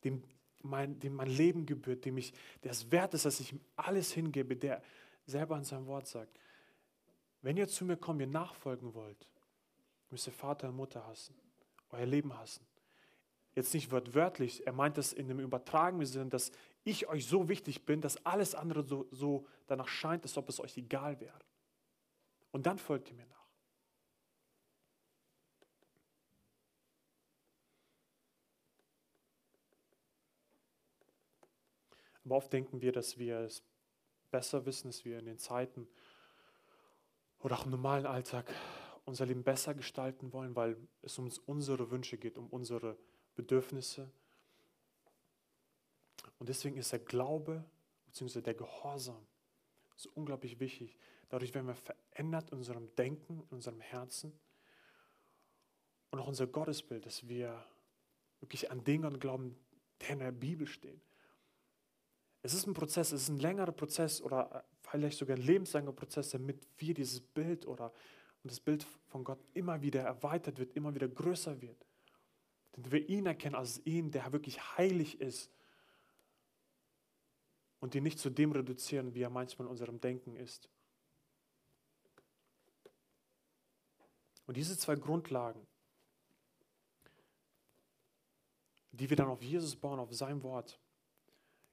dem 0.03 0.23
mein, 0.61 0.99
dem 0.99 1.15
mein 1.15 1.27
Leben 1.27 1.65
gebührt, 1.65 2.05
dem 2.05 2.17
ich, 2.17 2.33
der 2.63 2.71
es 2.71 2.89
wert 2.91 3.13
ist, 3.13 3.25
dass 3.25 3.39
ich 3.39 3.51
ihm 3.51 3.61
alles 3.75 4.11
hingebe, 4.13 4.55
der 4.55 4.81
selber 5.25 5.55
an 5.55 5.63
seinem 5.65 5.87
Wort 5.87 6.07
sagt, 6.07 6.39
wenn 7.41 7.57
ihr 7.57 7.67
zu 7.67 7.83
mir 7.83 7.97
kommt, 7.97 8.21
ihr 8.21 8.27
nachfolgen 8.27 8.93
wollt, 8.93 9.27
müsst 10.09 10.27
ihr 10.27 10.33
Vater 10.33 10.69
und 10.69 10.77
Mutter 10.77 11.05
hassen, 11.05 11.35
euer 11.91 12.05
Leben 12.05 12.37
hassen. 12.37 12.65
Jetzt 13.55 13.73
nicht 13.73 13.91
wortwörtlich, 13.91 14.65
er 14.65 14.73
meint 14.73 14.97
das 14.97 15.13
in 15.13 15.27
dem 15.27 15.39
übertragenen 15.39 16.05
Sinne, 16.07 16.29
dass 16.29 16.51
ich 16.83 17.07
euch 17.07 17.25
so 17.27 17.49
wichtig 17.49 17.85
bin, 17.85 18.01
dass 18.01 18.25
alles 18.25 18.55
andere 18.55 18.83
so, 18.83 19.07
so 19.11 19.47
danach 19.67 19.87
scheint, 19.87 20.23
als 20.23 20.37
ob 20.37 20.49
es 20.49 20.59
euch 20.59 20.75
egal 20.77 21.19
wäre. 21.19 21.39
Und 22.51 22.65
dann 22.65 22.79
folgt 22.79 23.09
ihr 23.09 23.15
mir 23.15 23.27
nach. 23.27 23.33
Aber 32.25 32.37
oft 32.37 32.53
denken 32.53 32.81
wir, 32.81 32.91
dass 32.91 33.17
wir 33.17 33.39
es 33.39 33.63
besser 34.31 34.65
wissen, 34.65 34.87
dass 34.87 35.05
wir 35.05 35.19
in 35.19 35.25
den 35.25 35.37
Zeiten 35.37 35.87
oder 37.39 37.59
auch 37.59 37.65
im 37.65 37.71
normalen 37.71 38.05
Alltag 38.05 38.51
unser 39.05 39.25
Leben 39.25 39.43
besser 39.43 39.73
gestalten 39.73 40.31
wollen, 40.31 40.55
weil 40.55 40.77
es 41.01 41.19
um 41.19 41.29
unsere 41.45 41.91
Wünsche 41.91 42.17
geht, 42.17 42.37
um 42.37 42.47
unsere 42.47 42.97
Bedürfnisse. 43.35 44.09
Und 46.39 46.49
deswegen 46.49 46.77
ist 46.77 46.91
der 46.91 46.99
Glaube 46.99 47.63
bzw. 48.05 48.41
der 48.41 48.53
Gehorsam 48.53 49.25
so 49.95 50.09
unglaublich 50.15 50.59
wichtig. 50.59 50.97
Dadurch 51.29 51.53
werden 51.53 51.67
wir 51.67 51.75
verändert 51.75 52.51
in 52.51 52.57
unserem 52.57 52.93
Denken, 52.95 53.43
in 53.49 53.55
unserem 53.55 53.79
Herzen 53.79 54.33
und 56.11 56.19
auch 56.19 56.27
unser 56.27 56.47
Gottesbild, 56.47 57.05
dass 57.05 57.27
wir 57.27 57.65
wirklich 58.39 58.69
an 58.69 58.83
Dinge 58.83 59.09
glauben, 59.17 59.55
die 60.01 60.11
in 60.11 60.19
der 60.19 60.31
Bibel 60.31 60.67
stehen. 60.67 61.01
Es 62.41 62.53
ist 62.53 62.67
ein 62.67 62.73
Prozess, 62.73 63.13
es 63.13 63.23
ist 63.23 63.29
ein 63.29 63.39
längerer 63.39 63.71
Prozess 63.71 64.21
oder 64.21 64.65
vielleicht 64.81 65.17
sogar 65.17 65.37
ein 65.37 65.41
lebenslanger 65.41 65.93
Prozess, 65.93 66.29
damit 66.31 66.67
wir 66.77 66.93
dieses 66.93 67.21
Bild 67.21 67.65
oder 67.65 67.93
das 68.43 68.59
Bild 68.59 68.83
von 69.07 69.23
Gott 69.23 69.39
immer 69.53 69.81
wieder 69.81 70.01
erweitert 70.01 70.59
wird, 70.59 70.75
immer 70.75 70.93
wieder 70.93 71.07
größer 71.07 71.61
wird. 71.61 71.85
Denn 72.75 72.91
wir 72.91 73.07
ihn 73.07 73.25
erkennen 73.25 73.55
als 73.55 73.85
ihn, 73.85 74.11
der 74.11 74.31
wirklich 74.31 74.77
heilig 74.77 75.19
ist 75.21 75.51
und 77.79 77.93
ihn 77.95 78.03
nicht 78.03 78.19
zu 78.19 78.29
dem 78.29 78.51
reduzieren, 78.51 79.13
wie 79.13 79.21
er 79.21 79.29
manchmal 79.29 79.67
in 79.67 79.71
unserem 79.71 79.99
Denken 79.99 80.35
ist. 80.35 80.69
Und 84.45 84.57
diese 84.57 84.77
zwei 84.77 84.95
Grundlagen, 84.95 85.65
die 88.91 89.09
wir 89.09 89.17
dann 89.17 89.27
auf 89.27 89.41
Jesus 89.41 89.75
bauen, 89.75 89.99
auf 89.99 90.13
sein 90.13 90.43
Wort, 90.43 90.79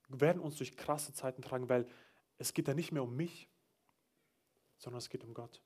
werden 0.08 0.40
uns 0.40 0.56
durch 0.56 0.76
krasse 0.76 1.12
Zeiten 1.12 1.42
tragen, 1.42 1.68
weil 1.68 1.88
es 2.38 2.54
geht 2.54 2.68
da 2.68 2.74
nicht 2.74 2.92
mehr 2.92 3.02
um 3.02 3.14
mich, 3.14 3.48
sondern 4.78 4.98
es 4.98 5.10
geht 5.10 5.24
um 5.24 5.34
Gott. 5.34 5.62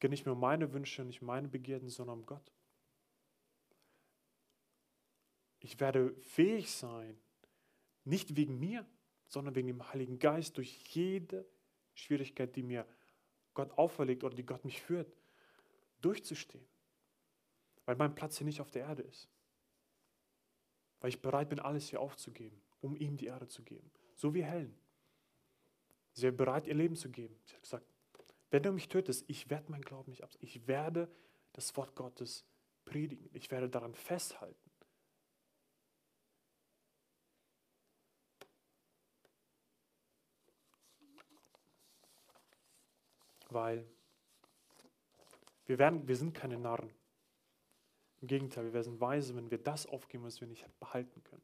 Es 0.00 0.02
geht 0.02 0.10
nicht 0.10 0.24
mehr 0.24 0.32
um 0.32 0.40
meine 0.40 0.72
Wünsche, 0.72 1.04
nicht 1.04 1.20
meine 1.20 1.48
Begierden, 1.48 1.90
sondern 1.90 2.20
um 2.20 2.26
Gott. 2.26 2.52
Ich 5.58 5.78
werde 5.78 6.14
fähig 6.22 6.70
sein, 6.70 7.20
nicht 8.04 8.34
wegen 8.34 8.58
mir, 8.58 8.86
sondern 9.26 9.54
wegen 9.54 9.68
dem 9.68 9.92
Heiligen 9.92 10.18
Geist, 10.18 10.56
durch 10.56 10.94
jede 10.94 11.46
Schwierigkeit, 11.92 12.56
die 12.56 12.62
mir 12.62 12.86
Gott 13.52 13.70
auferlegt 13.72 14.24
oder 14.24 14.34
die 14.34 14.46
Gott 14.46 14.64
mich 14.64 14.80
führt, 14.80 15.14
durchzustehen. 16.00 16.66
Weil 17.84 17.96
mein 17.96 18.14
Platz 18.14 18.38
hier 18.38 18.46
nicht 18.46 18.62
auf 18.62 18.70
der 18.70 18.84
Erde 18.84 19.02
ist 19.02 19.28
weil 21.00 21.08
ich 21.08 21.20
bereit 21.20 21.48
bin, 21.48 21.58
alles 21.58 21.88
hier 21.88 22.00
aufzugeben, 22.00 22.60
um 22.80 22.94
ihm 22.94 23.16
die 23.16 23.26
Ehre 23.26 23.48
zu 23.48 23.62
geben. 23.62 23.90
So 24.14 24.34
wie 24.34 24.44
Helen. 24.44 24.78
Sie 26.12 26.26
ist 26.26 26.36
bereit, 26.36 26.66
ihr 26.66 26.74
Leben 26.74 26.96
zu 26.96 27.10
geben. 27.10 27.36
Sie 27.44 27.54
hat 27.54 27.62
gesagt, 27.62 27.86
wenn 28.50 28.62
du 28.62 28.72
mich 28.72 28.88
tötest, 28.88 29.24
ich 29.28 29.48
werde 29.48 29.70
mein 29.70 29.82
Glauben 29.82 30.10
nicht 30.10 30.24
absagen. 30.24 30.46
Ich 30.46 30.66
werde 30.66 31.08
das 31.52 31.76
Wort 31.76 31.94
Gottes 31.94 32.44
predigen. 32.84 33.30
Ich 33.32 33.50
werde 33.50 33.68
daran 33.68 33.94
festhalten. 33.94 34.70
Weil 43.48 43.84
wir, 45.66 45.78
werden, 45.78 46.06
wir 46.06 46.16
sind 46.16 46.34
keine 46.34 46.58
Narren. 46.58 46.92
Im 48.20 48.28
Gegenteil, 48.28 48.64
wir 48.64 48.72
werden 48.72 49.00
weise, 49.00 49.34
wenn 49.34 49.50
wir 49.50 49.58
das 49.58 49.86
aufgeben, 49.86 50.24
was 50.24 50.40
wir 50.40 50.48
nicht 50.48 50.66
behalten 50.78 51.22
können. 51.24 51.42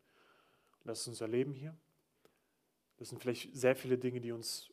Und 0.81 0.89
das 0.89 1.01
ist 1.01 1.09
unser 1.09 1.27
Leben 1.27 1.53
hier. 1.53 1.77
Das 2.97 3.09
sind 3.09 3.21
vielleicht 3.21 3.57
sehr 3.57 3.77
viele 3.77 3.99
Dinge, 3.99 4.21
die 4.21 4.33
uns 4.33 4.73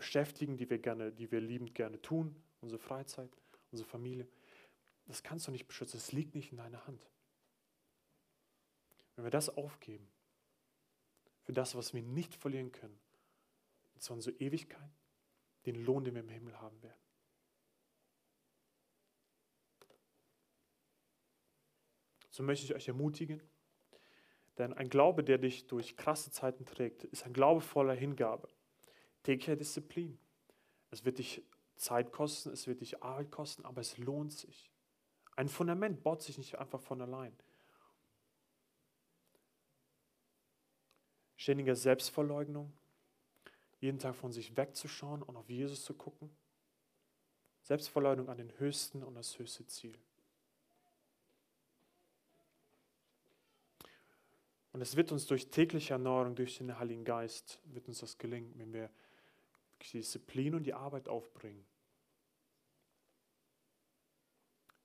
beschäftigen, 0.00 0.56
die 0.56 0.68
wir 0.68 0.78
gerne, 0.78 1.12
die 1.12 1.30
wir 1.30 1.40
liebend 1.40 1.74
gerne 1.74 2.00
tun, 2.00 2.34
unsere 2.60 2.78
Freizeit, 2.78 3.30
unsere 3.70 3.88
Familie. 3.88 4.26
Das 5.06 5.22
kannst 5.22 5.46
du 5.46 5.52
nicht 5.52 5.66
beschützen, 5.66 5.98
es 5.98 6.12
liegt 6.12 6.34
nicht 6.34 6.52
in 6.52 6.56
deiner 6.56 6.86
Hand. 6.86 7.06
Wenn 9.14 9.24
wir 9.24 9.30
das 9.30 9.50
aufgeben, 9.50 10.08
für 11.42 11.52
das, 11.52 11.74
was 11.74 11.92
wir 11.92 12.02
nicht 12.02 12.34
verlieren 12.34 12.72
können, 12.72 12.98
und 13.94 14.02
zwar 14.02 14.16
unsere 14.16 14.36
Ewigkeit, 14.36 14.90
den 15.66 15.84
Lohn, 15.84 16.04
den 16.04 16.14
wir 16.14 16.22
im 16.22 16.28
Himmel 16.28 16.58
haben 16.60 16.82
werden. 16.82 16.98
So 22.30 22.42
möchte 22.42 22.64
ich 22.64 22.74
euch 22.74 22.88
ermutigen. 22.88 23.42
Denn 24.56 24.72
ein 24.72 24.88
Glaube, 24.88 25.22
der 25.24 25.36
dich 25.38 25.66
durch 25.66 25.96
krasse 25.96 26.30
Zeiten 26.30 26.64
trägt, 26.64 27.04
ist 27.04 27.26
ein 27.26 27.34
Glaube 27.34 27.60
voller 27.60 27.94
Hingabe, 27.94 28.48
täglicher 29.22 29.56
Disziplin. 29.56 30.18
Es 30.90 31.04
wird 31.04 31.18
dich 31.18 31.42
Zeit 31.76 32.12
kosten, 32.12 32.50
es 32.50 32.66
wird 32.66 32.80
dich 32.80 33.02
Arbeit 33.02 33.30
kosten, 33.30 33.64
aber 33.64 33.80
es 33.80 33.96
lohnt 33.98 34.32
sich. 34.32 34.70
Ein 35.36 35.48
Fundament 35.48 36.02
baut 36.02 36.22
sich 36.22 36.36
nicht 36.36 36.58
einfach 36.58 36.80
von 36.80 37.00
allein. 37.00 37.34
Ständiger 41.36 41.74
Selbstverleugnung, 41.74 42.70
jeden 43.80 43.98
Tag 43.98 44.14
von 44.14 44.30
sich 44.30 44.56
wegzuschauen 44.58 45.22
und 45.22 45.36
auf 45.36 45.48
Jesus 45.48 45.84
zu 45.84 45.94
gucken. 45.94 46.30
Selbstverleugnung 47.62 48.28
an 48.28 48.36
den 48.36 48.58
höchsten 48.58 49.02
und 49.02 49.14
das 49.14 49.38
höchste 49.38 49.66
Ziel. 49.66 49.96
Und 54.72 54.82
es 54.82 54.96
wird 54.96 55.12
uns 55.12 55.26
durch 55.26 55.48
tägliche 55.50 55.94
Erneuerung, 55.94 56.34
durch 56.34 56.58
den 56.58 56.78
Heiligen 56.78 57.04
Geist, 57.04 57.58
wird 57.64 57.88
uns 57.88 58.00
das 58.00 58.18
gelingen, 58.18 58.52
wenn 58.56 58.72
wir 58.72 58.90
die 59.88 59.98
Disziplin 59.98 60.54
und 60.54 60.64
die 60.64 60.74
Arbeit 60.74 61.08
aufbringen. 61.08 61.64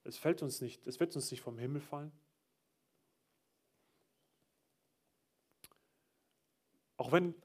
Es 0.03 0.17
fällt 0.17 0.41
uns 0.41 0.61
nicht, 0.61 0.85
es 0.87 0.99
wird 0.99 1.15
uns 1.15 1.31
nicht 1.31 1.41
vom 1.41 1.57
Himmel 1.57 1.81
fallen. 1.81 2.11
Auch 6.97 7.11
wenn, 7.11 7.35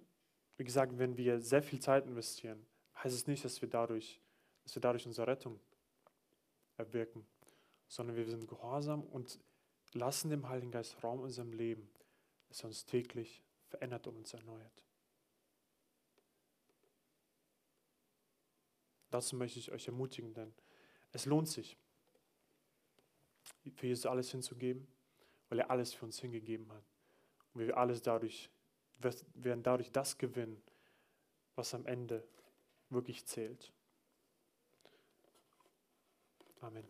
wie 0.56 0.64
gesagt, 0.64 0.98
wenn 0.98 1.16
wir 1.16 1.40
sehr 1.40 1.62
viel 1.62 1.80
Zeit 1.80 2.06
investieren, 2.06 2.64
heißt 3.02 3.14
es 3.14 3.26
nicht, 3.26 3.44
dass 3.44 3.60
wir 3.62 3.68
dadurch, 3.68 4.20
dass 4.62 4.74
wir 4.74 4.82
dadurch 4.82 5.06
unsere 5.06 5.26
Rettung 5.26 5.58
erwirken, 6.76 7.26
sondern 7.88 8.16
wir 8.16 8.26
sind 8.26 8.46
gehorsam 8.46 9.02
und 9.02 9.40
lassen 9.92 10.30
dem 10.30 10.48
Heiligen 10.48 10.70
Geist 10.70 11.02
Raum 11.02 11.18
in 11.20 11.24
unserem 11.24 11.52
Leben, 11.52 11.90
dass 12.48 12.62
er 12.62 12.66
uns 12.66 12.84
täglich 12.84 13.42
verändert 13.66 14.06
und 14.06 14.16
uns 14.16 14.34
erneuert. 14.34 14.84
Dazu 19.10 19.36
möchte 19.36 19.58
ich 19.58 19.72
euch 19.72 19.86
ermutigen, 19.86 20.32
denn 20.34 20.52
es 21.12 21.26
lohnt 21.26 21.48
sich, 21.48 21.76
für 23.74 23.86
Jesus 23.86 24.06
alles 24.06 24.30
hinzugeben, 24.30 24.86
weil 25.48 25.58
er 25.58 25.70
alles 25.70 25.92
für 25.92 26.04
uns 26.04 26.20
hingegeben 26.20 26.70
hat. 26.72 26.84
Und 27.52 27.60
wir 27.60 27.76
alles 27.76 28.02
dadurch, 28.02 28.50
werden 29.34 29.62
dadurch 29.62 29.90
das 29.90 30.18
gewinnen, 30.18 30.62
was 31.56 31.74
am 31.74 31.86
Ende 31.86 32.26
wirklich 32.88 33.26
zählt. 33.26 33.72
Amen. 36.60 36.86